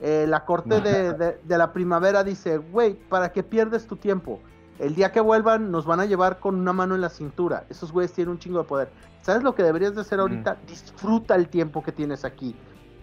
[0.00, 0.80] Eh, la corte
[1.44, 4.40] de, la primavera dice, güey, ¿para qué pierdes tu tiempo?
[4.78, 7.64] El día que vuelvan nos van a llevar con una mano en la cintura.
[7.68, 8.90] Esos güeyes tienen un chingo de poder.
[9.20, 10.56] ¿Sabes lo que deberías de hacer ahorita?
[10.66, 12.56] Disfruta el tiempo que tienes aquí.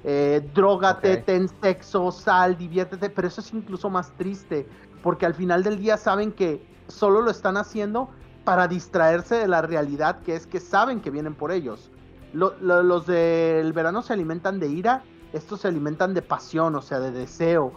[0.04, 4.68] Eh, drógate, ten sexo, sal, diviértete, pero eso es incluso más triste,
[5.04, 8.10] porque al final del día saben que solo lo están haciendo
[8.44, 11.92] para distraerse de la realidad, que es que saben que vienen por ellos.
[12.34, 17.12] los del verano se alimentan de ira estos se alimentan de pasión, o sea, de
[17.12, 17.74] deseo,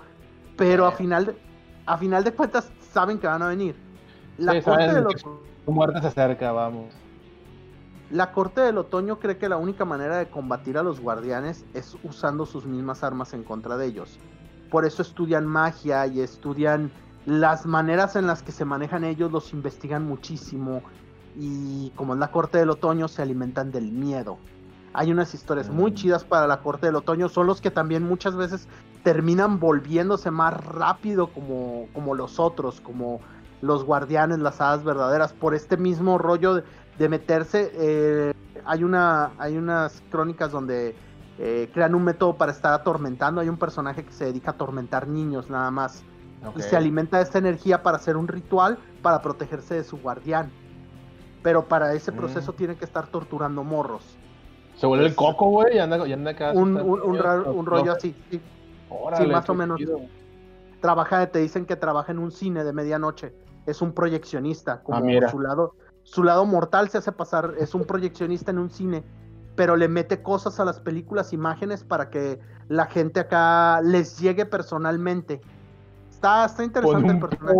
[0.56, 1.36] pero a final de,
[1.86, 3.76] a final de cuentas saben que van a venir.
[4.38, 5.06] La corte del
[5.66, 6.94] muerte se acerca, vamos.
[8.10, 11.96] La corte del otoño cree que la única manera de combatir a los guardianes es
[12.02, 14.18] usando sus mismas armas en contra de ellos.
[14.70, 16.90] Por eso estudian magia y estudian
[17.26, 20.82] las maneras en las que se manejan ellos, los investigan muchísimo
[21.36, 24.38] y como es la corte del otoño se alimentan del miedo.
[24.92, 25.94] Hay unas historias muy mm.
[25.94, 28.68] chidas para la corte del otoño, son los que también muchas veces
[29.02, 33.20] terminan volviéndose más rápido como, como los otros, como
[33.62, 36.62] los guardianes, las hadas verdaderas, por este mismo rollo
[36.98, 37.72] de, meterse.
[37.74, 38.32] Eh,
[38.64, 40.94] hay, una, hay unas crónicas donde
[41.38, 43.40] eh, crean un método para estar atormentando.
[43.40, 46.04] Hay un personaje que se dedica a atormentar niños nada más.
[46.56, 50.50] Y se alimenta de esta energía para hacer un ritual para protegerse de su guardián.
[51.42, 52.16] Pero para ese mm.
[52.16, 54.02] proceso tiene que estar torturando morros.
[54.76, 56.52] Se vuelve el coco, güey, y anda, y anda acá.
[56.52, 58.40] Un, un, rollo así, sí.
[59.16, 59.80] sí, más o menos.
[60.80, 63.34] Trabaja, te dicen que trabaja en un cine de medianoche.
[63.66, 67.84] Es un proyeccionista, como ah, su lado, su lado mortal se hace pasar, es un
[67.84, 69.04] proyeccionista en un cine,
[69.54, 74.46] pero le mete cosas a las películas, imágenes para que la gente acá les llegue
[74.46, 75.40] personalmente.
[76.22, 77.56] Está, está interesante el personaje.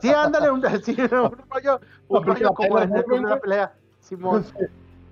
[0.00, 3.72] Sí, ándale, un, sí, un rollo, un rollo como de una pelea.
[3.98, 4.46] Simón.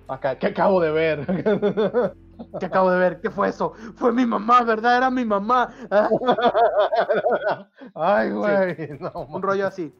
[0.07, 1.25] Acá, ¿qué acabo de ver?
[2.61, 3.19] ¿Qué acabo de ver?
[3.19, 3.73] ¿Qué fue eso?
[3.97, 4.95] Fue mi mamá, ¿verdad?
[4.95, 5.69] Era mi mamá.
[7.93, 8.89] Ay, güey.
[9.13, 9.93] un rollo así.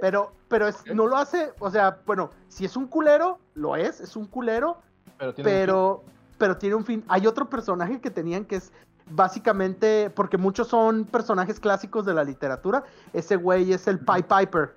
[0.00, 4.16] Pero, pero no lo hace, o sea, bueno, si es un culero, lo es, es
[4.16, 4.78] un culero,
[5.16, 6.02] pero tiene, pero,
[6.38, 7.04] pero tiene un fin.
[7.06, 8.72] Hay otro personaje que tenían que es
[9.10, 14.76] básicamente, porque muchos son personajes clásicos de la literatura, ese güey es el Pipe Piper.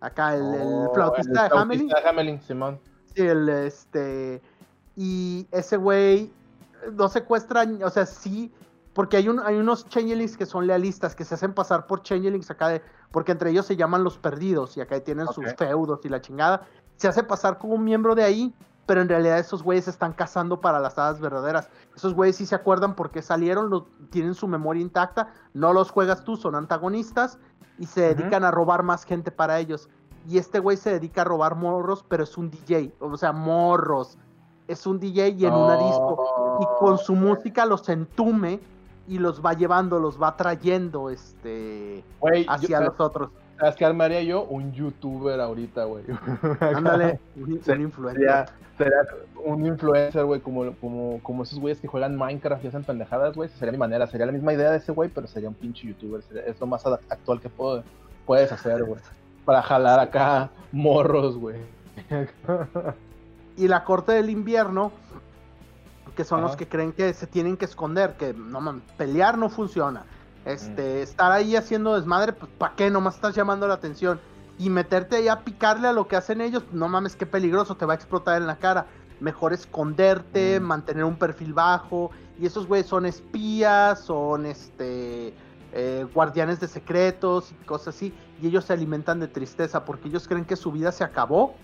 [0.00, 1.88] Acá, el, oh, flautista, de Hamelin.
[1.88, 2.80] de Hamelin, Simón.
[3.14, 4.40] Sí, el este.
[4.96, 6.32] Y ese güey
[6.92, 8.50] no secuestra, o sea, sí,
[8.94, 12.50] porque hay, un, hay unos changelings que son lealistas, que se hacen pasar por changelings
[12.50, 16.08] acá, de, porque entre ellos se llaman los perdidos, y acá tienen sus feudos y
[16.08, 16.66] la chingada.
[16.96, 18.54] Se hace pasar como un miembro de ahí
[18.86, 21.70] pero en realidad esos güeyes están cazando para las hadas verdaderas.
[21.94, 26.36] Esos güeyes sí se acuerdan porque salieron, tienen su memoria intacta, no los juegas tú,
[26.36, 27.38] son antagonistas
[27.78, 29.88] y se dedican a robar más gente para ellos.
[30.28, 34.18] Y este güey se dedica a robar morros, pero es un DJ, o sea, morros.
[34.68, 36.58] Es un DJ y en una disco.
[36.60, 38.60] Y con su música los entume
[39.08, 42.04] y los va llevando, los va trayendo este,
[42.48, 43.30] hacia los otros.
[43.60, 44.44] ¿Sabes qué armaría yo?
[44.44, 46.04] Un youtuber ahorita, güey.
[46.60, 48.48] Ándale, un, influencer.
[48.78, 48.94] Sería,
[49.44, 53.50] un influencer, güey, como, como, como esos güeyes que juegan Minecraft y hacen pendejadas, güey.
[53.50, 56.22] Sería mi manera, sería la misma idea de ese güey, pero sería un pinche youtuber.
[56.46, 57.84] es lo más actual que puedo,
[58.24, 59.00] puedes hacer, güey.
[59.44, 61.56] Para jalar acá morros, güey.
[63.58, 64.90] y la corte del invierno,
[66.16, 70.06] que son los que creen que se tienen que esconder, que no pelear no funciona
[70.44, 72.90] este, estar ahí haciendo desmadre, pues ¿para qué?
[72.90, 74.20] Nomás estás llamando la atención.
[74.58, 77.86] Y meterte ahí a picarle a lo que hacen ellos, no mames, qué peligroso, te
[77.86, 78.86] va a explotar en la cara.
[79.18, 82.10] Mejor esconderte, mantener un perfil bajo.
[82.38, 85.34] Y esos güeyes son espías, son este
[85.72, 88.14] eh, guardianes de secretos y cosas así.
[88.40, 91.54] Y ellos se alimentan de tristeza porque ellos creen que su vida se acabó.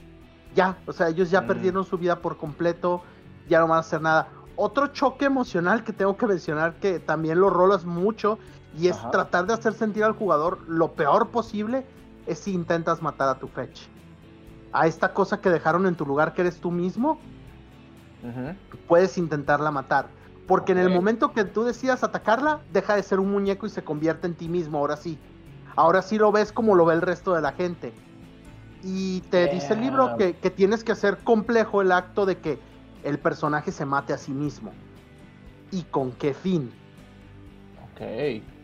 [0.54, 3.02] Ya, o sea, ellos ya perdieron su vida por completo,
[3.48, 4.28] ya no van a hacer nada.
[4.54, 8.38] Otro choque emocional que tengo que mencionar que también lo rolas mucho
[8.78, 11.84] y es tratar de hacer sentir al jugador lo peor posible
[12.26, 13.82] es si intentas matar a tu fetch.
[14.72, 17.18] A esta cosa que dejaron en tu lugar que eres tú mismo,
[18.86, 20.08] puedes intentarla matar.
[20.46, 23.82] Porque en el momento que tú decidas atacarla, deja de ser un muñeco y se
[23.82, 25.18] convierte en ti mismo, ahora sí.
[25.74, 27.92] Ahora sí lo ves como lo ve el resto de la gente.
[28.82, 32.58] Y te dice el libro que, que tienes que hacer complejo el acto de que
[33.02, 34.72] el personaje se mate a sí mismo.
[35.72, 36.70] ¿Y con qué fin?
[37.92, 38.55] Ok.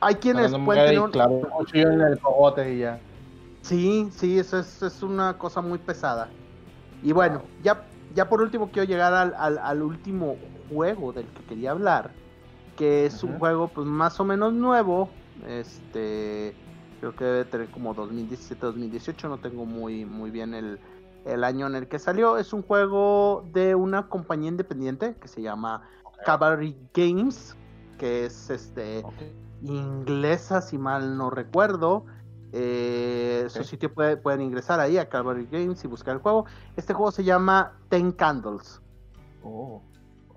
[0.00, 1.40] Hay quienes pueden tener claro,
[1.72, 3.00] en el cogote y ya.
[3.62, 6.28] Sí, sí, eso es, una cosa muy pesada.
[7.02, 7.84] Y bueno, ya,
[8.14, 10.36] ya por último quiero llegar al, último
[10.72, 12.10] juego del que quería hablar,
[12.76, 15.08] que es un juego pues más o menos nuevo,
[15.48, 16.54] este,
[17.00, 20.78] creo que debe tener como 2017-2018, no tengo muy, muy bien el,
[21.42, 22.38] año en el que salió.
[22.38, 25.88] Es un juego de una compañía independiente que se llama
[26.24, 27.56] Cavalry Games,
[27.98, 29.02] que es este
[29.62, 32.04] inglesa, si mal no recuerdo.
[32.52, 36.46] Eh, Su sitio pueden ingresar ahí a Calvary Games y buscar el juego.
[36.76, 38.80] Este juego se llama Ten Candles.
[39.42, 39.82] Oh,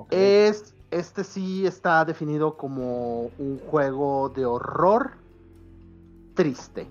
[0.10, 5.12] es, este sí está definido como un juego de horror
[6.34, 6.90] triste.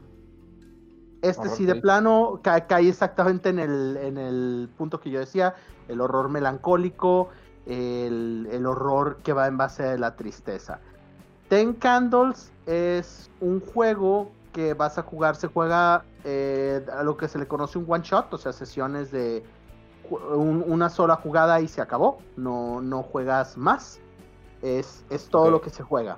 [1.21, 5.55] Este sí de plano cae, exactamente en el, en el punto que yo decía,
[5.89, 7.31] el horror melancólico,
[7.67, 10.81] el, el horror que va en base a la tristeza.
[11.49, 17.29] Ten Candles es un juego que vas a jugar, se juega eh, a lo que
[17.29, 19.43] se le conoce un one shot, o sea, sesiones de
[20.11, 24.01] una sola jugada y se acabó, no, no juegas más,
[24.63, 26.17] es, es todo lo que se juega.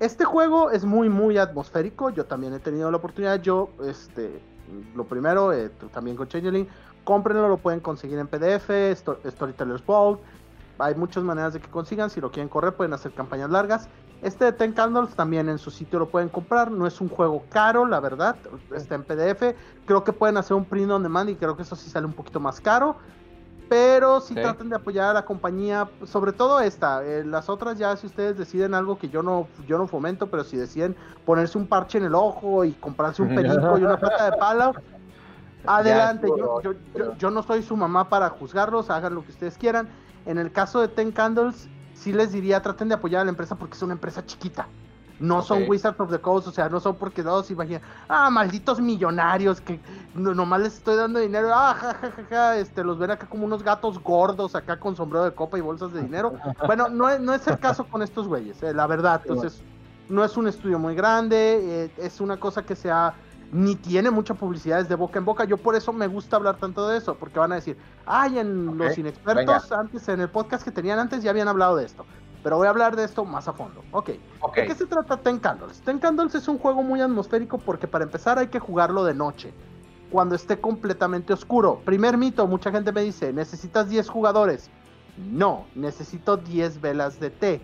[0.00, 4.40] Este juego es muy, muy atmosférico, yo también he tenido la oportunidad, yo, este,
[4.94, 6.68] lo primero, eh, también con Changeling,
[7.04, 10.20] cómprenlo, lo pueden conseguir en PDF, Storyteller's Vault,
[10.78, 13.88] hay muchas maneras de que consigan, si lo quieren correr pueden hacer campañas largas.
[14.22, 17.44] Este de Ten Candles también en su sitio lo pueden comprar, no es un juego
[17.50, 18.36] caro, la verdad,
[18.74, 19.54] está en PDF.
[19.86, 22.12] Creo que pueden hacer un print on demand y creo que eso sí sale un
[22.12, 22.96] poquito más caro.
[23.68, 27.94] Pero si traten de apoyar a la compañía, sobre todo esta, eh, las otras ya
[27.96, 30.96] si ustedes deciden algo que yo no, yo no fomento, pero si deciden
[31.26, 34.72] ponerse un parche en el ojo y comprarse un perico y una pata de palo,
[35.66, 36.72] adelante, yo,
[37.18, 39.88] yo no soy su mamá para juzgarlos, hagan lo que ustedes quieran
[40.28, 43.56] en el caso de Ten Candles, sí les diría, traten de apoyar a la empresa
[43.56, 44.66] porque es una empresa chiquita.
[45.20, 48.80] No son Wizards of the Coast, o sea, no son porque todos imaginan, ah, malditos
[48.80, 49.80] millonarios que
[50.14, 53.44] nomás les estoy dando dinero, ah, ja, ja, ja, ja, este, los ven acá como
[53.44, 56.34] unos gatos gordos acá con sombrero de copa y bolsas de dinero.
[56.66, 59.20] bueno, no es, no es el caso con estos güeyes, eh, la verdad.
[59.24, 59.60] Entonces,
[60.08, 63.12] no es un estudio muy grande, eh, es una cosa que se ha
[63.52, 65.44] ni tiene mucha publicidad de boca en boca.
[65.44, 67.76] Yo por eso me gusta hablar tanto de eso, porque van a decir,
[68.06, 71.84] ay, en los inexpertos, antes en el podcast que tenían antes ya habían hablado de
[71.84, 72.04] esto.
[72.42, 73.82] Pero voy a hablar de esto más a fondo.
[73.90, 74.10] Ok.
[74.54, 75.80] ¿De qué se trata Ten Candles?
[75.80, 79.52] Ten Candles es un juego muy atmosférico porque para empezar hay que jugarlo de noche,
[80.10, 81.80] cuando esté completamente oscuro.
[81.84, 84.70] Primer mito, mucha gente me dice, necesitas 10 jugadores.
[85.16, 87.60] No, necesito 10 velas de té.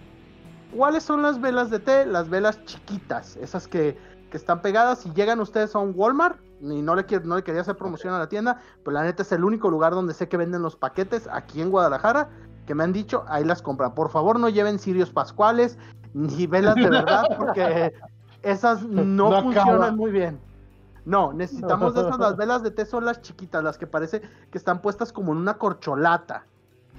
[0.74, 2.04] ¿Cuáles son las velas de té?
[2.04, 3.96] Las velas chiquitas, esas que
[4.34, 5.06] que están pegadas.
[5.06, 8.18] y llegan ustedes a un Walmart, y no le, no le quería hacer promoción a
[8.18, 11.28] la tienda, pero la neta es el único lugar donde sé que venden los paquetes
[11.30, 12.30] aquí en Guadalajara,
[12.66, 13.94] que me han dicho, ahí las compran.
[13.94, 15.78] Por favor, no lleven cirios pascuales
[16.14, 17.94] ni velas de verdad, porque
[18.42, 20.40] esas no, funcionan muy bien.
[21.04, 24.20] No, necesitamos de esas, las velas de té son las chiquitas, las que parece
[24.50, 26.44] que están puestas como en una corcholata.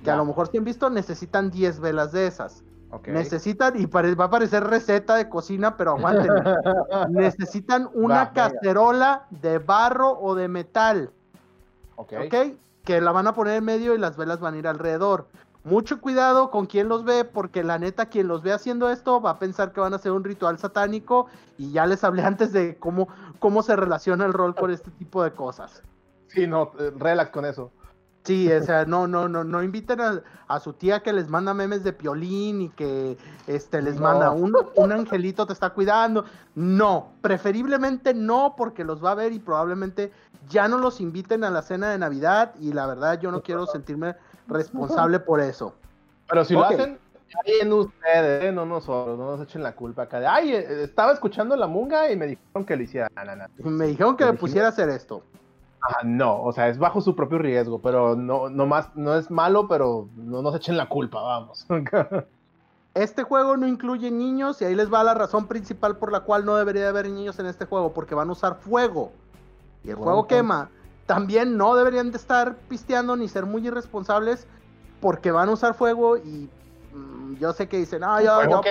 [0.05, 2.63] Que a lo mejor si han visto, necesitan 10 velas de esas.
[3.07, 6.31] Necesitan, y va a parecer receta de cocina, pero aguanten.
[7.09, 11.11] necesitan una cacerola de barro o de metal.
[11.95, 12.36] ok.
[12.83, 15.27] Que la van a poner en medio y las velas van a ir alrededor.
[15.63, 19.31] Mucho cuidado con quien los ve, porque la neta, quien los ve haciendo esto va
[19.31, 21.25] a pensar que van a hacer un ritual satánico.
[21.57, 23.07] Y ya les hablé antes de cómo,
[23.39, 25.81] cómo se relaciona el rol con este tipo de cosas.
[26.27, 27.71] Sí, no, eh, relax con eso.
[28.26, 31.84] Sí, o sea, no, no, no, no inviten a, su tía que les manda memes
[31.84, 36.26] de piolín y que este les manda un, un angelito te está cuidando.
[36.55, 40.11] No, preferiblemente no, porque los va a ver y probablemente
[40.49, 42.55] ya no los inviten a la cena de Navidad.
[42.59, 44.15] Y la verdad, yo no quiero sentirme
[44.47, 45.76] responsable por eso.
[46.28, 46.97] Pero si lo hacen,
[47.45, 48.51] en ustedes, ¿eh?
[48.51, 52.11] no nosotros, no nos echen la culpa acá de, ay, eh, estaba escuchando la munga
[52.11, 53.07] y me dijeron que le hiciera.
[53.57, 55.23] Me dijeron que me pusiera a hacer esto.
[55.88, 59.29] Ah, no, o sea, es bajo su propio riesgo, pero no, no más, no es
[59.29, 61.65] malo, pero no nos echen la culpa, vamos.
[62.95, 66.45] Este juego no incluye niños y ahí les va la razón principal por la cual
[66.45, 69.11] no debería haber niños en este juego, porque van a usar fuego.
[69.83, 70.69] Y el fuego quema.
[71.05, 74.47] También no deberían de estar pisteando ni ser muy irresponsables
[75.01, 76.49] porque van a usar fuego y
[76.93, 78.61] mm, yo sé que dicen, no, yo, yo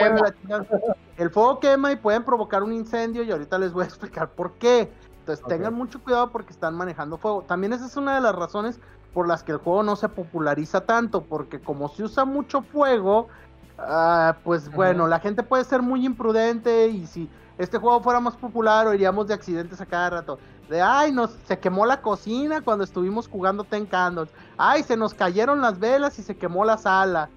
[1.18, 4.52] El fuego quema y pueden provocar un incendio y ahorita les voy a explicar por
[4.52, 4.90] qué.
[5.24, 7.44] Entonces tengan mucho cuidado porque están manejando fuego.
[7.48, 8.78] También esa es una de las razones
[9.14, 13.28] por las que el juego no se populariza tanto, porque como se usa mucho fuego,
[13.78, 18.36] ah, pues bueno, la gente puede ser muy imprudente y si este juego fuera más
[18.36, 20.38] popular, oiríamos de accidentes a cada rato.
[20.68, 24.28] De, ay, nos, se quemó la cocina cuando estuvimos jugando Ten Candles.
[24.58, 27.30] Ay, se nos cayeron las velas y se quemó la sala.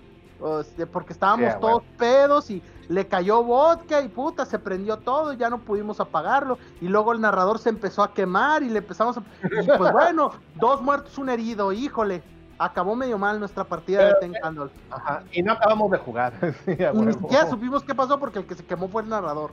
[0.92, 5.50] porque estábamos todos pedos y le cayó vodka y puta, se prendió todo y ya
[5.50, 6.58] no pudimos apagarlo.
[6.82, 9.22] Y luego el narrador se empezó a quemar y le empezamos a...
[9.44, 12.24] Y pues bueno, dos muertos, un herido, híjole.
[12.60, 14.72] Acabó medio mal nuestra partida de Ten Candles.
[14.90, 16.34] Ajá, y no acabamos de jugar.
[17.30, 19.52] ya supimos qué pasó porque el que se quemó fue el narrador.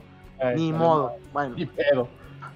[0.55, 1.13] Ni modo.
[1.31, 1.55] Bueno.
[1.55, 2.07] Ni pedo.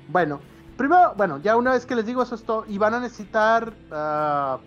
[0.07, 0.39] Bueno,
[0.75, 4.57] primero, bueno, ya una vez que les digo eso, esto, y van a necesitar, uh,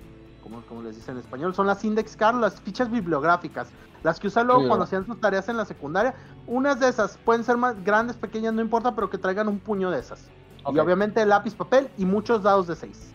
[0.68, 1.52] ¿cómo, les dicen en español?
[1.54, 3.68] Son las index cards, las fichas bibliográficas.
[4.02, 6.14] Las que usan luego cuando hacían sus tareas en la secundaria.
[6.46, 9.90] Unas de esas pueden ser más grandes, pequeñas, no importa, pero que traigan un puño
[9.90, 10.28] de esas.
[10.72, 13.12] Y obviamente lápiz, papel y muchos dados de 6.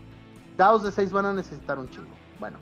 [0.57, 2.15] Dados de 6 van a necesitar un chingo.
[2.39, 2.57] Bueno,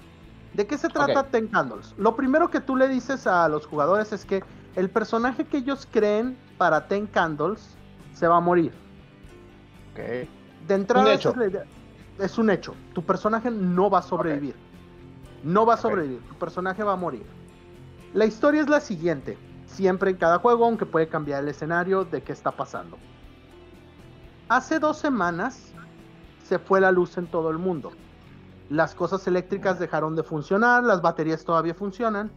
[0.53, 1.93] ¿de qué se trata Ten Candles?
[1.97, 4.43] Lo primero que tú le dices a los jugadores es que
[4.75, 7.75] el personaje que ellos creen para Ten Candles
[8.13, 8.73] se va a morir.
[9.91, 10.27] Ok.
[10.67, 12.73] De entrada, Es, un hecho.
[12.93, 14.55] Tu personaje no va a sobrevivir.
[15.43, 16.21] No va a sobrevivir.
[16.27, 17.25] Tu personaje va a morir.
[18.15, 19.37] La historia es la siguiente.
[19.65, 22.97] Siempre en cada juego, aunque puede cambiar el escenario de qué está pasando.
[24.47, 25.73] Hace dos semanas
[26.41, 27.91] se fue la luz en todo el mundo.
[28.69, 32.31] Las cosas eléctricas dejaron de funcionar, las baterías todavía funcionan,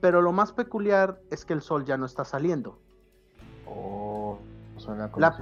[0.00, 2.80] pero lo más peculiar es que el sol ya no está saliendo.
[3.68, 4.36] Oh,
[4.78, 5.38] suena la,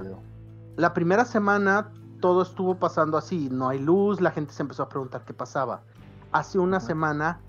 [0.75, 4.89] la primera semana todo estuvo pasando así, no hay luz, la gente se empezó a
[4.89, 5.81] preguntar qué pasaba.
[6.31, 7.41] Hace una semana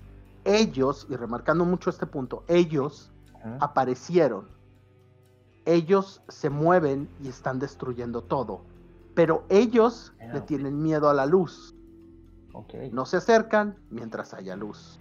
[0.45, 3.11] ellos, y remarcando mucho este punto, ellos
[3.59, 4.47] aparecieron.
[5.65, 8.61] Ellos se mueven y están destruyendo todo.
[9.13, 11.75] Pero ellos le tienen miedo a la luz.
[12.91, 14.99] No se acercan mientras haya luz.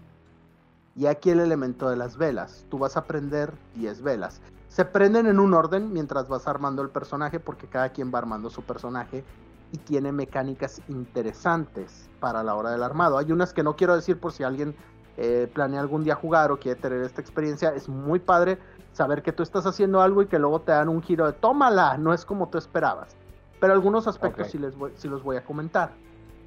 [0.97, 2.67] Y aquí el elemento de las velas.
[2.69, 4.41] Tú vas a prender 10 velas.
[4.69, 8.51] Se prenden en un orden mientras vas armando el personaje porque cada quien va armando
[8.51, 9.25] su personaje
[9.73, 13.19] y tiene mecánicas interesantes para la hora del armado.
[13.19, 14.75] Hay unas que no quiero decir por si alguien
[15.17, 17.71] eh, planea algún día jugar o quiere tener esta experiencia.
[17.71, 18.59] Es muy padre
[18.93, 21.97] saber que tú estás haciendo algo y que luego te dan un giro de tómala,
[21.99, 23.17] no es como tú esperabas.
[23.61, 25.93] Pero algunos aspectos sí, les sí los voy a comentar.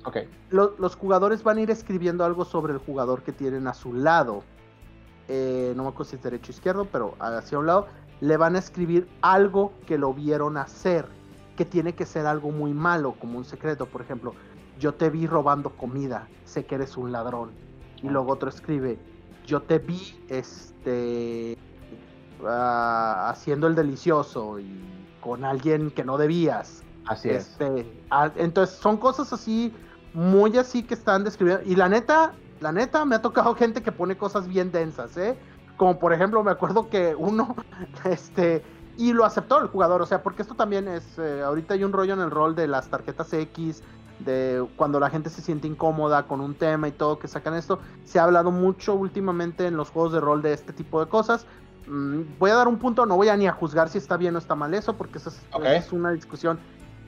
[0.05, 0.30] Okay.
[0.49, 4.43] los jugadores van a ir escribiendo algo sobre el jugador que tienen a su lado.
[5.30, 7.88] Eh, no me acuerdo si es derecho o izquierdo, pero hacia un lado.
[8.20, 11.05] Le van a escribir algo que lo vieron hacer.
[11.55, 13.86] Que tiene que ser algo muy malo, como un secreto.
[13.86, 14.34] Por ejemplo,
[14.80, 16.28] yo te vi robando comida.
[16.45, 17.51] Sé que eres un ladrón.
[18.03, 18.99] Y luego otro escribe,
[19.45, 21.57] yo te vi este
[22.45, 24.69] ah, haciendo el delicioso y
[25.21, 26.83] con alguien que no debías.
[27.05, 27.47] Así es.
[27.47, 29.73] Este, ah, entonces son cosas así
[30.13, 31.63] muy así que están describiendo.
[31.65, 35.37] Y la neta, la neta, me ha tocado gente que pone cosas bien densas, ¿eh?
[35.77, 37.55] Como por ejemplo, me acuerdo que uno,
[38.05, 38.63] este,
[38.97, 41.93] y lo aceptó el jugador, o sea, porque esto también es, eh, ahorita hay un
[41.93, 43.81] rollo en el rol de las tarjetas X,
[44.26, 47.80] de cuando la gente se siente incómoda con un tema y todo que sacan esto.
[48.03, 51.45] Se ha hablado mucho últimamente en los juegos de rol de este tipo de cosas.
[51.88, 54.36] Mm, voy a dar un punto, no voy a ni a juzgar si está bien
[54.36, 55.32] o está mal eso, porque esa
[55.63, 56.59] es una discusión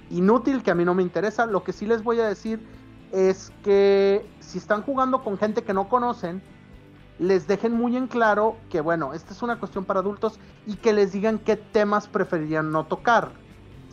[0.09, 1.45] inútil que a mí no me interesa.
[1.45, 2.66] Lo que sí les voy a decir
[3.11, 6.41] es que si están jugando con gente que no conocen,
[7.20, 10.93] les dejen muy en claro que, bueno, esta es una cuestión para adultos y que
[10.93, 13.32] les digan qué temas preferirían no tocar.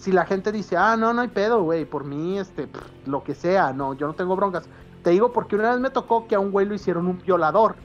[0.03, 2.69] Si la gente dice, ah, no, no hay pedo, güey, por mí, este,
[3.07, 4.69] lo que sea, no, yo no tengo broncas.
[5.05, 7.77] Te digo porque una vez me tocó que a un güey lo hicieron un violador.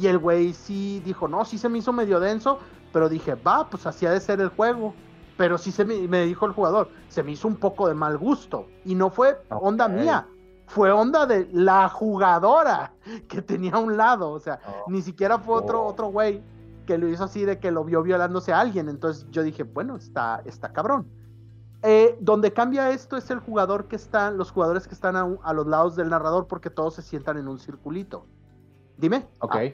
[0.00, 2.60] Y el güey sí dijo, no, sí se me hizo medio denso,
[2.94, 4.94] pero dije, va, pues así ha de ser el juego.
[5.36, 8.16] Pero sí se me, me dijo el jugador, se me hizo un poco de mal
[8.16, 8.64] gusto.
[8.86, 10.26] Y no fue onda mía,
[10.66, 12.94] fue onda de la jugadora
[13.28, 14.90] que tenía a un lado, o sea, oh.
[14.90, 15.88] ni siquiera fue otro oh.
[15.88, 16.42] otro güey
[16.86, 19.96] que lo hizo así de que lo vio violándose a alguien, entonces yo dije, bueno,
[19.96, 21.06] está, está cabrón.
[21.86, 25.66] Eh, donde cambia esto es el jugador que está, los jugadores que están a, los
[25.66, 28.24] lados del narrador porque todos se sientan en un circulito.
[28.96, 29.28] Dime.
[29.40, 29.54] Ok.
[29.54, 29.64] Ah.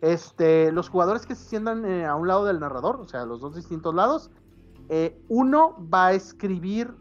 [0.00, 3.42] este, los jugadores que se sientan eh, a un lado del narrador, o sea, los
[3.42, 4.30] dos distintos lados,
[4.88, 6.94] eh, uno va a escribir,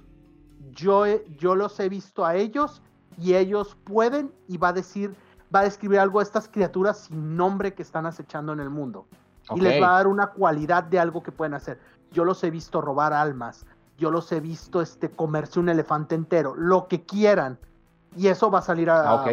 [0.71, 1.05] yo,
[1.37, 2.81] yo los he visto a ellos
[3.17, 5.15] y ellos pueden y va a decir,
[5.55, 9.07] va a describir algo de estas criaturas sin nombre que están acechando en el mundo.
[9.55, 11.79] Y les va a dar una cualidad de algo que pueden hacer.
[12.11, 13.65] Yo los he visto robar almas,
[13.97, 17.57] yo los he visto este, comerse un elefante entero, lo que quieran.
[18.17, 19.23] Y eso va a salir a...
[19.23, 19.25] Ah,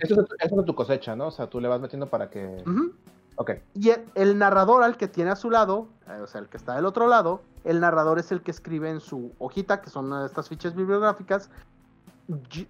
[0.00, 1.28] eso, es, tu cosecha, ¿no?
[1.28, 2.62] O sea, tú le vas metiendo para que...
[3.74, 6.74] Y el, narrador al que tiene a su lado, eh, o sea, el que está
[6.74, 10.48] del otro lado, el narrador es el que escribe en su hojita, que son estas
[10.48, 11.50] fichas bibliográficas,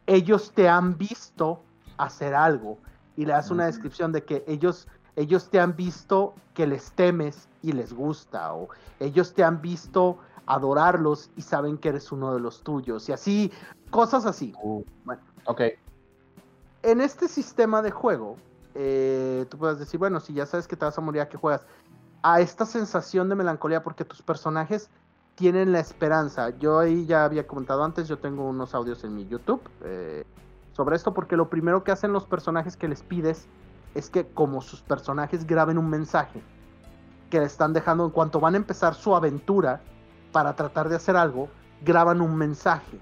[0.06, 1.60] ellos te han visto
[1.96, 2.78] hacer algo.
[3.16, 7.48] Y le das una descripción de que ellos, ellos te han visto que les temes
[7.62, 8.68] y les gusta o
[9.00, 10.18] ellos te han visto
[10.50, 13.52] adorarlos y saben que eres uno de los tuyos y así,
[13.90, 14.52] cosas así.
[14.60, 15.60] Uh, bueno, ok.
[16.82, 18.36] En este sistema de juego,
[18.74, 21.36] eh, tú puedes decir, bueno, si ya sabes que te vas a morir, ¿a qué
[21.36, 21.66] juegas?
[22.22, 24.90] A esta sensación de melancolía porque tus personajes
[25.36, 26.50] tienen la esperanza.
[26.58, 30.24] Yo ahí ya había comentado antes, yo tengo unos audios en mi YouTube eh,
[30.72, 33.46] sobre esto, porque lo primero que hacen los personajes que les pides
[33.94, 36.42] es que como sus personajes graben un mensaje
[37.30, 39.80] que le están dejando en cuanto van a empezar su aventura
[40.32, 41.48] para tratar de hacer algo,
[41.82, 42.98] graban un mensaje.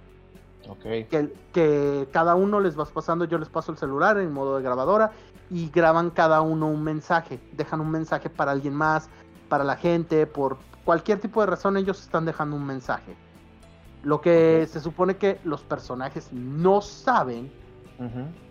[0.68, 1.04] Okay.
[1.04, 4.62] Que, que cada uno les vas pasando, yo les paso el celular en modo de
[4.62, 5.12] grabadora
[5.50, 9.08] y graban cada uno un mensaje, dejan un mensaje para alguien más,
[9.48, 13.16] para la gente, por cualquier tipo de razón ellos están dejando un mensaje.
[14.02, 17.50] Lo que se supone que los personajes no saben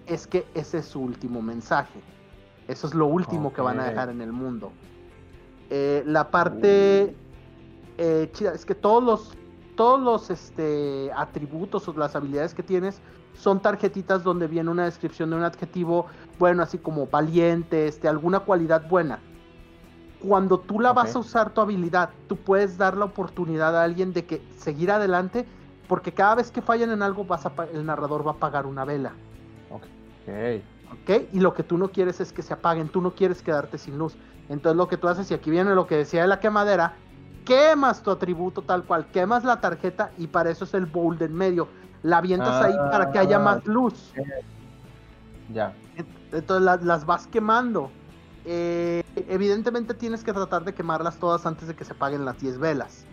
[0.05, 1.99] es que ese es su último mensaje.
[2.67, 4.71] Eso es lo último que van a dejar en el mundo.
[5.69, 7.15] Eh, la parte
[7.97, 9.31] eh, chida es que todos los
[9.75, 12.99] todos los este, atributos o las habilidades que tienes
[13.35, 16.07] son tarjetitas donde viene una descripción de un adjetivo
[16.39, 19.19] bueno, así como valiente, este, alguna cualidad buena
[20.19, 24.13] cuando tú la vas a usar tu habilidad, tú puedes dar la oportunidad a alguien
[24.13, 25.45] de que seguir adelante,
[25.87, 28.83] porque cada vez que fallan en algo, vas a, el narrador va a apagar una
[28.85, 29.13] vela.
[29.69, 29.83] Ok.
[30.91, 31.27] Ok.
[31.33, 33.97] Y lo que tú no quieres es que se apaguen, tú no quieres quedarte sin
[33.97, 34.15] luz.
[34.49, 36.95] Entonces lo que tú haces, y aquí viene lo que decía de la quemadera,
[37.47, 41.33] quemas tu atributo tal cual, quemas la tarjeta y para eso es el bowl en
[41.33, 41.67] medio.
[42.03, 44.13] La avientas ahí para que haya más luz.
[45.51, 45.73] Ya.
[46.31, 47.89] Entonces las vas quemando.
[48.45, 52.59] Eh, evidentemente tienes que tratar de quemarlas todas antes de que se apaguen las 10
[52.59, 53.05] velas.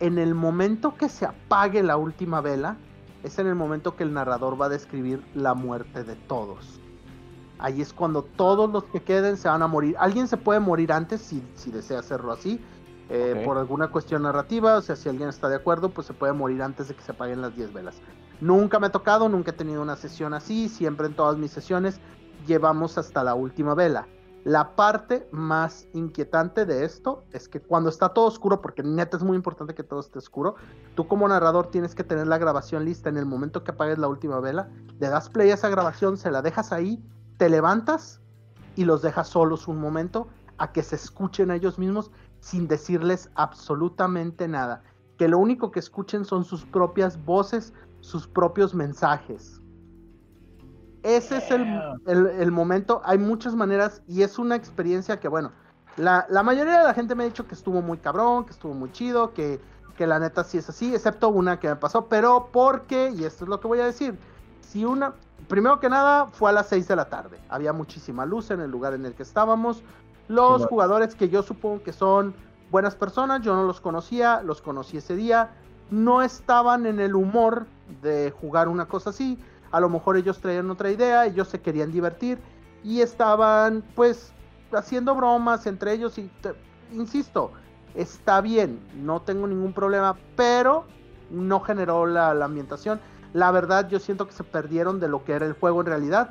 [0.00, 2.76] En el momento que se apague la última vela,
[3.22, 6.80] es en el momento que el narrador va a describir la muerte de todos.
[7.58, 9.94] Ahí es cuando todos los que queden se van a morir.
[9.98, 12.60] Alguien se puede morir antes si, desea hacerlo así,
[13.08, 16.32] eh, por alguna cuestión narrativa, o sea, si alguien está de acuerdo, pues se puede
[16.32, 17.96] morir antes de que se apaguen las 10 velas.
[18.40, 22.00] Nunca me ha tocado, nunca he tenido una sesión así, siempre en todas mis sesiones
[22.46, 24.06] llevamos hasta la última vela.
[24.44, 29.22] La parte más inquietante de esto es que cuando está todo oscuro, porque neta es
[29.22, 30.56] muy importante que todo esté oscuro,
[30.96, 34.08] tú como narrador tienes que tener la grabación lista en el momento que apagues la
[34.08, 37.00] última vela, le das play a esa grabación, se la dejas ahí,
[37.36, 38.20] te levantas
[38.74, 40.26] y los dejas solos un momento
[40.58, 42.10] a que se escuchen a ellos mismos
[42.42, 44.82] sin decirles absolutamente nada.
[45.16, 49.60] Que lo único que escuchen son sus propias voces, sus propios mensajes.
[51.04, 53.00] Ese es el, momento.
[53.04, 55.52] Hay muchas maneras y es una experiencia que, bueno,
[55.96, 58.90] la, mayoría de la gente me ha dicho que estuvo muy cabrón, que estuvo muy
[58.90, 59.60] chido, que,
[59.96, 63.44] que la neta sí es así, excepto una que me pasó, pero porque, y esto
[63.44, 64.18] es lo que voy a decir,
[64.60, 65.14] si una,
[65.48, 68.70] primero que nada, fue a las 6 de la tarde, había muchísima luz en el
[68.70, 69.82] lugar en el que estábamos,
[70.28, 72.34] los jugadores que yo supongo que son
[72.70, 75.50] buenas personas, yo no los conocía, los conocí ese día,
[75.90, 77.66] no estaban en el humor
[78.00, 79.38] de jugar una cosa así,
[79.70, 82.38] a lo mejor ellos traían otra idea, ellos se querían divertir
[82.82, 84.32] y estaban pues
[84.72, 86.30] haciendo bromas entre ellos y
[86.92, 87.52] insisto,
[87.94, 90.84] está bien, no tengo ningún problema, pero
[91.30, 93.00] no generó la, ambientación.
[93.32, 96.30] La verdad, yo siento que se perdieron de lo que era el juego en realidad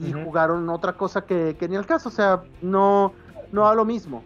[0.00, 3.12] y jugaron otra cosa que, que, ni el caso, o sea, no,
[3.52, 4.22] no a lo mismo.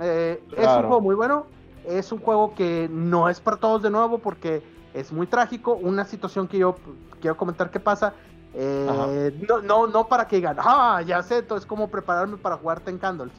[0.00, 1.46] Eh, es un juego muy bueno,
[1.84, 4.62] es un juego que no es para todos de nuevo porque
[4.94, 5.74] es muy trágico.
[5.74, 6.76] Una situación que yo
[7.20, 8.14] quiero comentar que pasa.
[8.52, 12.80] Eh, no, no, no para que digan, ah, ya sé, es como prepararme para jugar
[12.80, 13.32] Ten Candles.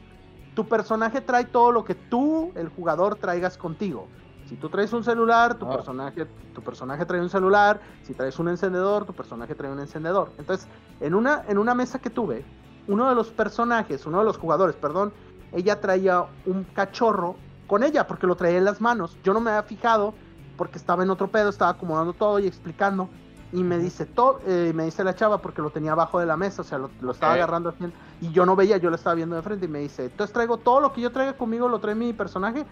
[0.54, 4.06] Tu personaje trae todo lo que tú, el jugador, traigas contigo.
[4.46, 5.76] Si tú traes un celular, tu, ah.
[5.76, 7.80] personaje, tu personaje trae un celular.
[8.02, 10.30] Si traes un encendedor, tu personaje trae un encendedor.
[10.38, 10.68] Entonces,
[11.00, 12.44] en una, en una mesa que tuve,
[12.88, 15.12] uno de los personajes, uno de los jugadores, perdón,
[15.52, 19.16] ella traía un cachorro con ella porque lo traía en las manos.
[19.22, 20.14] Yo no me había fijado
[20.56, 23.08] porque estaba en otro pedo, estaba acomodando todo y explicando.
[23.52, 26.38] Y me dice, todo, eh, me dice la chava porque lo tenía abajo de la
[26.38, 29.36] mesa, o sea, lo, estaba agarrando así, y yo no veía, yo lo estaba viendo
[29.36, 31.94] de frente y me dice, entonces traigo todo lo que yo traiga conmigo, lo trae
[31.94, 32.64] mi personaje.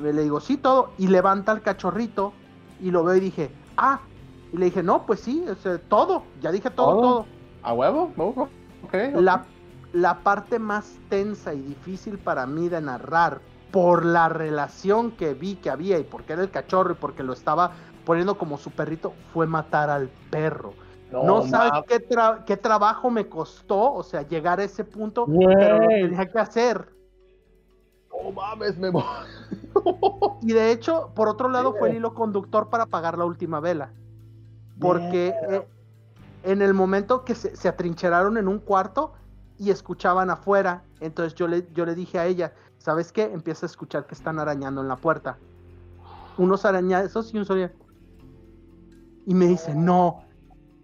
[0.00, 0.92] le digo, sí, todo.
[0.96, 2.32] Y levanta el cachorrito
[2.80, 4.00] y lo veo y dije, ah.
[4.54, 5.44] Y le dije, no, pues sí,
[5.88, 6.24] todo.
[6.40, 7.26] Ya dije todo, todo.
[7.62, 8.48] ¿A huevo?
[9.14, 9.44] La,
[9.92, 15.56] la parte más tensa y difícil para mí de narrar por la relación que vi
[15.56, 17.72] que había y porque era el cachorro y porque lo estaba
[18.04, 20.74] poniendo como su perrito, fue matar al perro.
[21.10, 22.02] No, sabes qué,
[22.46, 26.88] qué, trabajo me costó, o sea, llegar a ese punto, pero lo tenía que hacer.
[28.10, 28.90] No mames, me
[30.42, 33.92] Y de hecho, por otro lado, fue el hilo conductor para apagar la última vela.
[34.80, 35.66] Porque eh,
[36.42, 39.12] en el momento que se, se, atrincheraron en un cuarto
[39.58, 43.24] y escuchaban afuera, entonces yo le, yo le dije a ella, ¿sabes qué?
[43.24, 45.38] Empieza a escuchar que están arañando en la puerta.
[46.36, 47.70] Unos arañazos y un sonido.
[49.26, 50.24] Y me dice, no.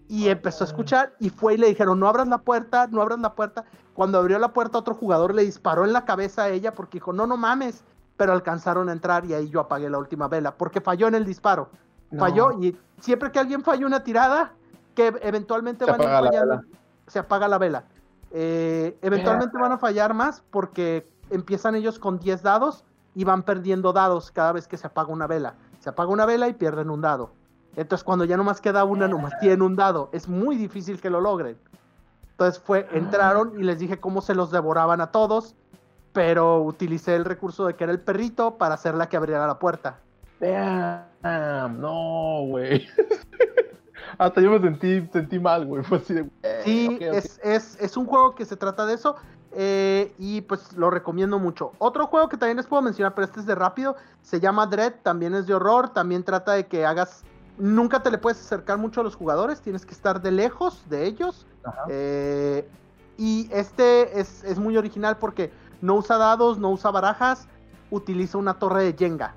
[0.09, 3.19] Y empezó a escuchar y fue y le dijeron, no abras la puerta, no abras
[3.19, 3.65] la puerta.
[3.95, 7.13] Cuando abrió la puerta, otro jugador le disparó en la cabeza a ella porque dijo,
[7.13, 7.83] no, no mames.
[8.17, 11.25] Pero alcanzaron a entrar y ahí yo apagué la última vela porque falló en el
[11.25, 11.71] disparo.
[12.17, 14.55] Falló y siempre que alguien falla una tirada,
[14.99, 16.61] que eventualmente se van a
[17.07, 17.85] se apaga la vela.
[18.33, 22.85] Eh, eventualmente van a fallar más porque empiezan ellos con 10 dados
[23.15, 25.55] y van perdiendo dados cada vez que se apaga una vela.
[25.79, 27.31] Se apaga una vela y pierden un dado.
[27.77, 30.09] Entonces cuando ya nomás queda una, nomás tienen un dado.
[30.11, 31.57] Es muy difícil que lo logren.
[32.33, 35.55] Entonces fue, entraron y les dije cómo se los devoraban a todos,
[36.13, 40.01] pero utilicé el recurso de que era el perrito para hacerla que abriera la puerta.
[40.41, 42.85] Damn, no, güey.
[44.19, 45.83] Hasta yo me sentí, sentí mal, güey.
[45.85, 46.29] Fue así de,
[46.65, 49.17] sí, Es, es, es, un juego que se trata de eso.
[49.53, 51.73] Eh, y pues lo recomiendo mucho.
[51.79, 54.95] Otro juego que también les puedo mencionar, pero este es de rápido, se llama Dread,
[55.03, 57.25] también es de horror, también trata de que hagas,
[57.57, 61.07] nunca te le puedes acercar mucho a los jugadores, tienes que estar de lejos de
[61.07, 61.47] ellos.
[61.89, 62.69] Eh,
[63.17, 65.51] y este es, muy original porque
[65.81, 67.49] no usa dados, no usa barajas,
[67.91, 69.35] utiliza una torre de Jenga.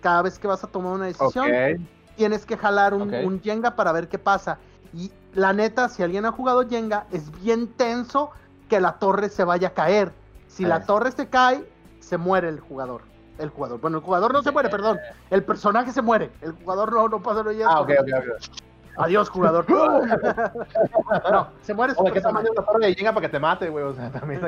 [0.00, 1.86] Cada vez que vas a tomar una decisión,
[2.20, 4.58] tienes que jalar un, un Jenga para ver qué pasa.
[4.92, 8.30] Y la neta, si alguien ha jugado Jenga, es bien tenso
[8.68, 10.12] que la torre se vaya a caer.
[10.46, 11.66] Si la torre se cae,
[12.00, 13.00] se muere el jugador.
[13.38, 13.80] El jugador.
[13.80, 14.98] Bueno, el jugador no se muere, perdón.
[15.30, 16.30] El personaje se muere.
[16.42, 18.60] El jugador no, no pasa lo Ah, ok, ok, ok.
[18.98, 19.64] Adiós, jugador.
[21.30, 23.82] no, se muere su que tamaño la torre llega para que te mate, güey.
[23.82, 24.42] O sea, también.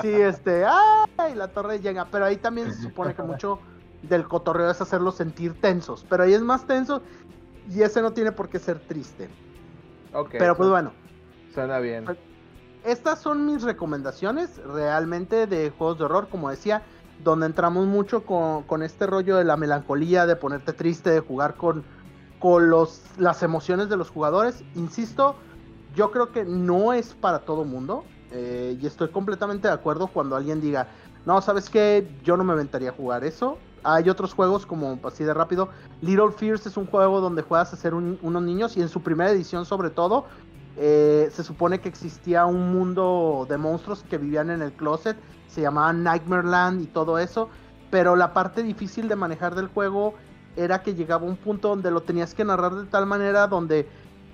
[0.00, 0.64] sí, este.
[1.18, 1.34] ¡Ay!
[1.34, 2.06] La torre llega.
[2.10, 3.58] Pero ahí también se supone que mucho
[4.02, 6.04] del cotorreo es hacerlos sentir tensos.
[6.08, 7.02] Pero ahí es más tenso.
[7.68, 9.28] Y ese no tiene por qué ser triste.
[10.12, 10.30] Ok.
[10.32, 10.92] Pero pues bueno.
[11.54, 12.04] Suena bien.
[12.04, 12.18] Pues,
[12.84, 16.82] estas son mis recomendaciones realmente de juegos de horror, como decía,
[17.22, 21.84] donde entramos mucho con, este rollo de la melancolía, de ponerte triste, de jugar con,
[22.38, 24.64] con los, las emociones de los jugadores.
[24.74, 25.36] Insisto,
[25.94, 28.04] yo creo que no es para todo mundo.
[28.32, 30.86] Eh, y estoy completamente de acuerdo cuando alguien diga,
[31.26, 32.08] no, ¿sabes qué?
[32.24, 33.58] Yo no me aventaría a jugar eso.
[33.82, 35.68] Hay otros juegos como así de rápido.
[36.00, 39.30] Little Fears es un juego donde juegas a ser unos niños y en su primera
[39.30, 40.26] edición sobre todo
[40.76, 45.16] eh, se supone que existía un mundo de monstruos que vivían en el closet,
[45.48, 47.48] se llamaban Nightmare Land y todo eso,
[47.90, 50.14] pero la parte difícil de manejar del juego
[50.56, 53.88] era que llegaba un punto donde lo tenías que narrar de tal manera donde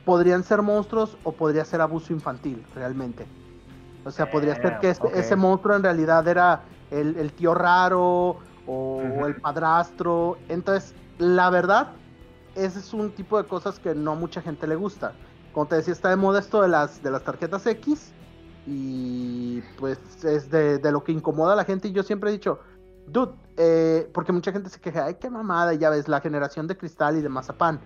[0.04, 3.26] podrían ser monstruos o podría ser abuso infantil realmente.
[4.04, 6.62] O sea, podría ser que este, ese monstruo en realidad era
[6.92, 10.38] el, tío raro o el padrastro.
[10.48, 11.88] Entonces, la verdad,
[12.54, 15.12] ese es un tipo de cosas que no mucha gente le gusta
[15.56, 18.12] como te decía, está de moda esto de las, de las tarjetas X.
[18.66, 21.88] Y pues es de, lo que incomoda a la gente.
[21.88, 22.60] Y yo siempre he dicho,
[23.06, 26.76] dude, eh, porque mucha gente se queja, ay, qué mamada, ya ves, la generación de
[26.76, 27.80] cristal y de mazapán.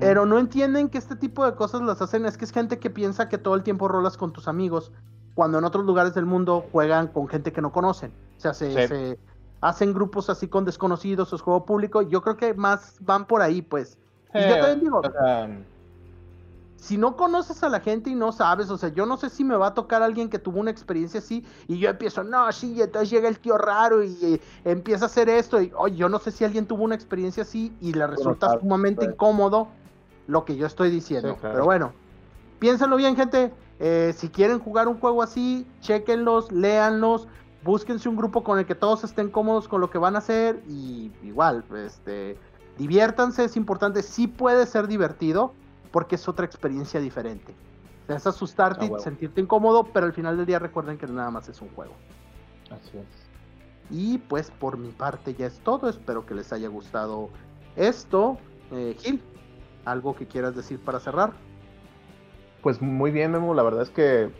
[0.00, 2.90] Pero no entienden que este tipo de cosas las hacen, es que es gente que
[2.90, 4.90] piensa que todo el tiempo rolas con tus amigos,
[5.34, 8.12] cuando en otros lugares del mundo juegan con gente que no conocen.
[8.36, 9.16] O sea, se,
[9.60, 12.02] hacen grupos así con desconocidos o es juego público.
[12.02, 13.98] Yo creo que más van por ahí, pues.
[14.34, 15.02] y yo también digo,
[16.80, 19.44] si no conoces a la gente y no sabes, o sea, yo no sé si
[19.44, 22.72] me va a tocar alguien que tuvo una experiencia así y yo empiezo, no, sí,
[22.72, 26.18] y entonces llega el tío raro y, empieza a hacer esto y, oye, yo no
[26.18, 29.68] sé si alguien tuvo una experiencia así y le resulta sumamente incómodo
[30.26, 31.36] lo que yo estoy diciendo.
[31.42, 31.92] Pero bueno,
[32.58, 33.52] piénsenlo bien, gente.
[33.78, 37.28] Eh, si quieren jugar un juego así, chequenlos, léanlos,
[37.62, 40.62] búsquense un grupo con el que todos estén cómodos con lo que van a hacer
[40.68, 42.36] y igual, este,
[42.78, 45.52] diviértanse, es importante, sí puede ser divertido
[45.90, 47.54] porque es otra experiencia diferente.
[48.06, 51.30] Te vas a asustarte y sentirte incómodo, pero al final del día recuerden que nada
[51.30, 51.92] más es un juego.
[52.70, 53.30] Así es.
[53.90, 57.28] Y pues por mi parte ya es todo, espero que les haya gustado
[57.76, 58.38] esto.
[58.70, 59.22] Eh, Gil,
[59.84, 61.32] ¿algo que quieras decir para cerrar?
[62.62, 64.30] Pues muy bien, Memo, la verdad es que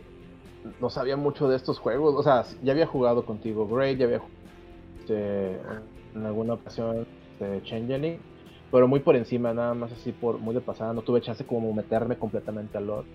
[0.79, 2.15] no sabía mucho de estos juegos.
[2.15, 4.41] O sea, ya había jugado contigo Great, ya había jugado
[4.99, 5.53] este,
[6.15, 7.07] en alguna ocasión
[7.39, 8.19] de Changeling,
[8.71, 10.93] pero muy por encima, nada más así por muy de pasada.
[10.93, 13.07] No tuve chance como meterme completamente al lore.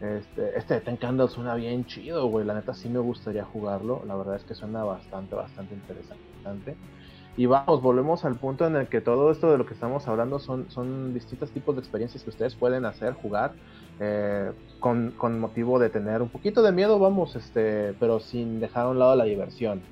[0.00, 2.44] Este, este de Ten Candles suena bien chido, güey.
[2.44, 4.02] La neta sí me gustaría jugarlo.
[4.06, 6.76] La verdad es que suena bastante, bastante interesante.
[7.36, 10.38] Y vamos, volvemos al punto en el que todo esto de lo que estamos hablando
[10.38, 13.52] son, son distintos tipos de experiencias que ustedes pueden hacer, jugar,
[14.00, 18.86] eh, con, con, motivo de tener un poquito de miedo, vamos, este, pero sin dejar
[18.86, 19.82] a un lado la diversión.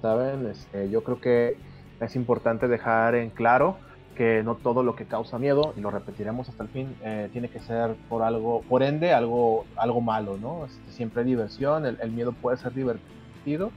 [0.00, 0.46] ¿Saben?
[0.46, 1.56] Este, yo creo que
[2.00, 3.78] es importante dejar en claro
[4.16, 7.48] que no todo lo que causa miedo, y lo repetiremos hasta el fin, eh, tiene
[7.48, 10.64] que ser por algo, por ende, algo, algo malo, ¿no?
[10.64, 13.70] Este, siempre hay diversión, el, el, miedo puede ser divertido.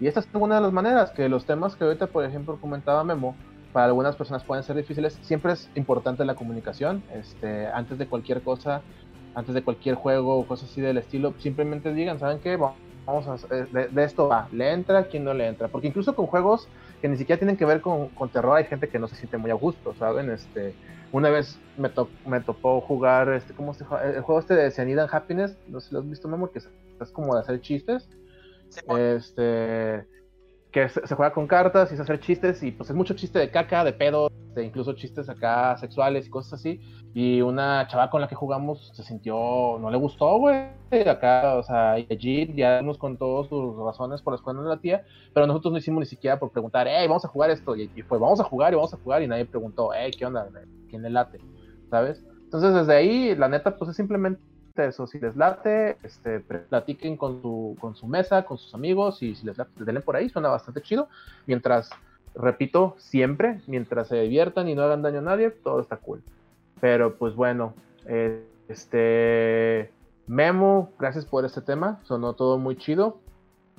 [0.00, 3.04] Y esta es una de las maneras que los temas que ahorita, por ejemplo, comentaba
[3.04, 3.36] Memo,
[3.74, 5.18] para algunas personas pueden ser difíciles.
[5.22, 7.02] Siempre es importante la comunicación.
[7.12, 8.82] Este, antes de cualquier cosa,
[9.34, 12.56] antes de cualquier juego o cosas así del estilo, simplemente digan, ¿saben qué?
[12.56, 15.08] Vamos a, de, esto va, ¿le entra?
[15.08, 15.66] ¿Quién no le entra?
[15.66, 16.68] Porque incluso con juegos
[17.02, 19.38] que ni siquiera tienen que ver con, con terror, hay gente que no se siente
[19.38, 20.30] muy a gusto, ¿saben?
[20.30, 20.72] Este,
[21.10, 25.00] una vez me, to, me topó jugar, este, ¿cómo se El juego este de Cyanide
[25.00, 26.70] and Happiness, no sé si lo has visto, Memo, que es,
[27.00, 28.08] es como de hacer chistes.
[28.96, 30.06] este
[30.74, 33.48] que se, juega con cartas y se hacer chistes y pues es mucho chiste de
[33.48, 36.80] caca, de pedo, de incluso chistes acá sexuales y cosas así.
[37.14, 40.66] Y una chava con la que jugamos se sintió, no le gustó, güey.
[41.06, 45.04] Acá, o sea, allí ya nos contó sus razones por las cuales no la tía,
[45.32, 47.76] pero nosotros no hicimos ni siquiera por preguntar, hey, vamos a jugar esto.
[47.76, 50.48] Y, fue, vamos a jugar y vamos a jugar y nadie preguntó, hey, ¿qué onda?
[50.90, 51.38] ¿Quién le late?
[51.88, 52.24] ¿Sabes?
[52.42, 54.42] Entonces desde ahí, la neta, pues es simplemente
[54.76, 59.34] eso, si les late, este, platiquen con su, con su mesa, con sus amigos, y
[59.34, 61.08] si les late, denle por ahí, suena bastante chido.
[61.46, 61.90] Mientras,
[62.34, 66.22] repito, siempre, mientras se diviertan y no hagan daño a nadie, todo está cool.
[66.80, 67.74] Pero pues bueno,
[68.06, 69.92] eh, este
[70.26, 73.18] Memo, gracias por este tema, sonó todo muy chido.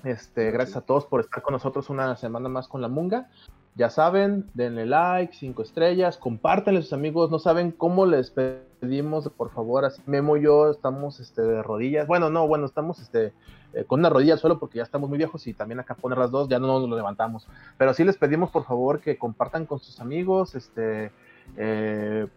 [0.04, 3.30] Este, gracias a todos por estar con nosotros una semana más con la Munga.
[3.78, 9.28] Ya saben, denle like, cinco estrellas, compártanle a sus amigos, no saben cómo les pedimos,
[9.30, 13.34] por favor, así Memo y yo estamos este, de rodillas, bueno, no, bueno, estamos este,
[13.74, 16.32] eh, con una rodilla solo porque ya estamos muy viejos y también acá poner las
[16.32, 19.80] dos, ya no nos lo levantamos, pero sí les pedimos por favor que compartan con
[19.80, 21.12] sus amigos, este,
[21.58, 22.28] eh,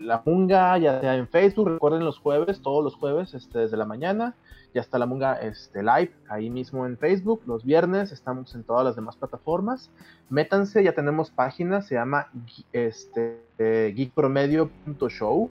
[0.00, 3.84] la munga, ya sea en Facebook, recuerden los jueves, todos los jueves, este, desde la
[3.84, 4.34] mañana,
[4.74, 7.42] ya está la Munga este, live ahí mismo en Facebook.
[7.46, 9.90] Los viernes estamos en todas las demás plataformas.
[10.28, 12.28] Métanse, ya tenemos página, se llama
[12.72, 15.50] este, eh, geekpromedio.show.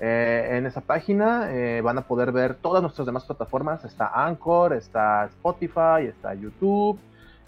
[0.00, 3.84] En esa página eh, van a poder ver todas nuestras demás plataformas.
[3.84, 6.98] Está Anchor, está Spotify, está YouTube,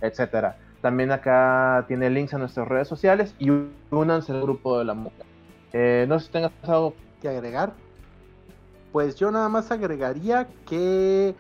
[0.01, 0.57] etcétera.
[0.81, 3.51] También acá tiene links a nuestras redes sociales y
[3.91, 5.25] únanse al grupo de la Munga.
[6.09, 7.75] No sé si tengas algo que agregar
[8.97, 11.35] pues yo nada más agregaría que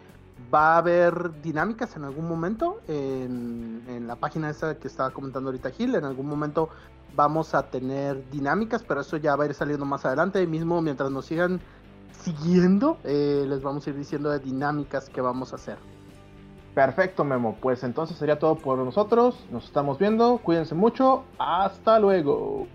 [0.53, 5.71] va a haber dinámicas en algún momento en, la página esa que estaba comentando ahorita
[5.71, 5.95] Gil.
[5.95, 6.69] En algún momento
[7.15, 10.47] vamos a tener dinámicas, pero eso ya va a ir saliendo más adelante.
[10.47, 11.63] Mismo, mientras nos sigan
[12.13, 15.79] siguiendo, eh, les vamos a ir diciendo de dinámicas que vamos a hacer.
[16.75, 17.57] Perfecto, Memo.
[17.59, 19.47] Pues entonces sería todo por nosotros.
[19.51, 20.37] Nos estamos viendo.
[20.45, 21.25] Cuídense mucho.
[21.39, 22.67] Hasta luego.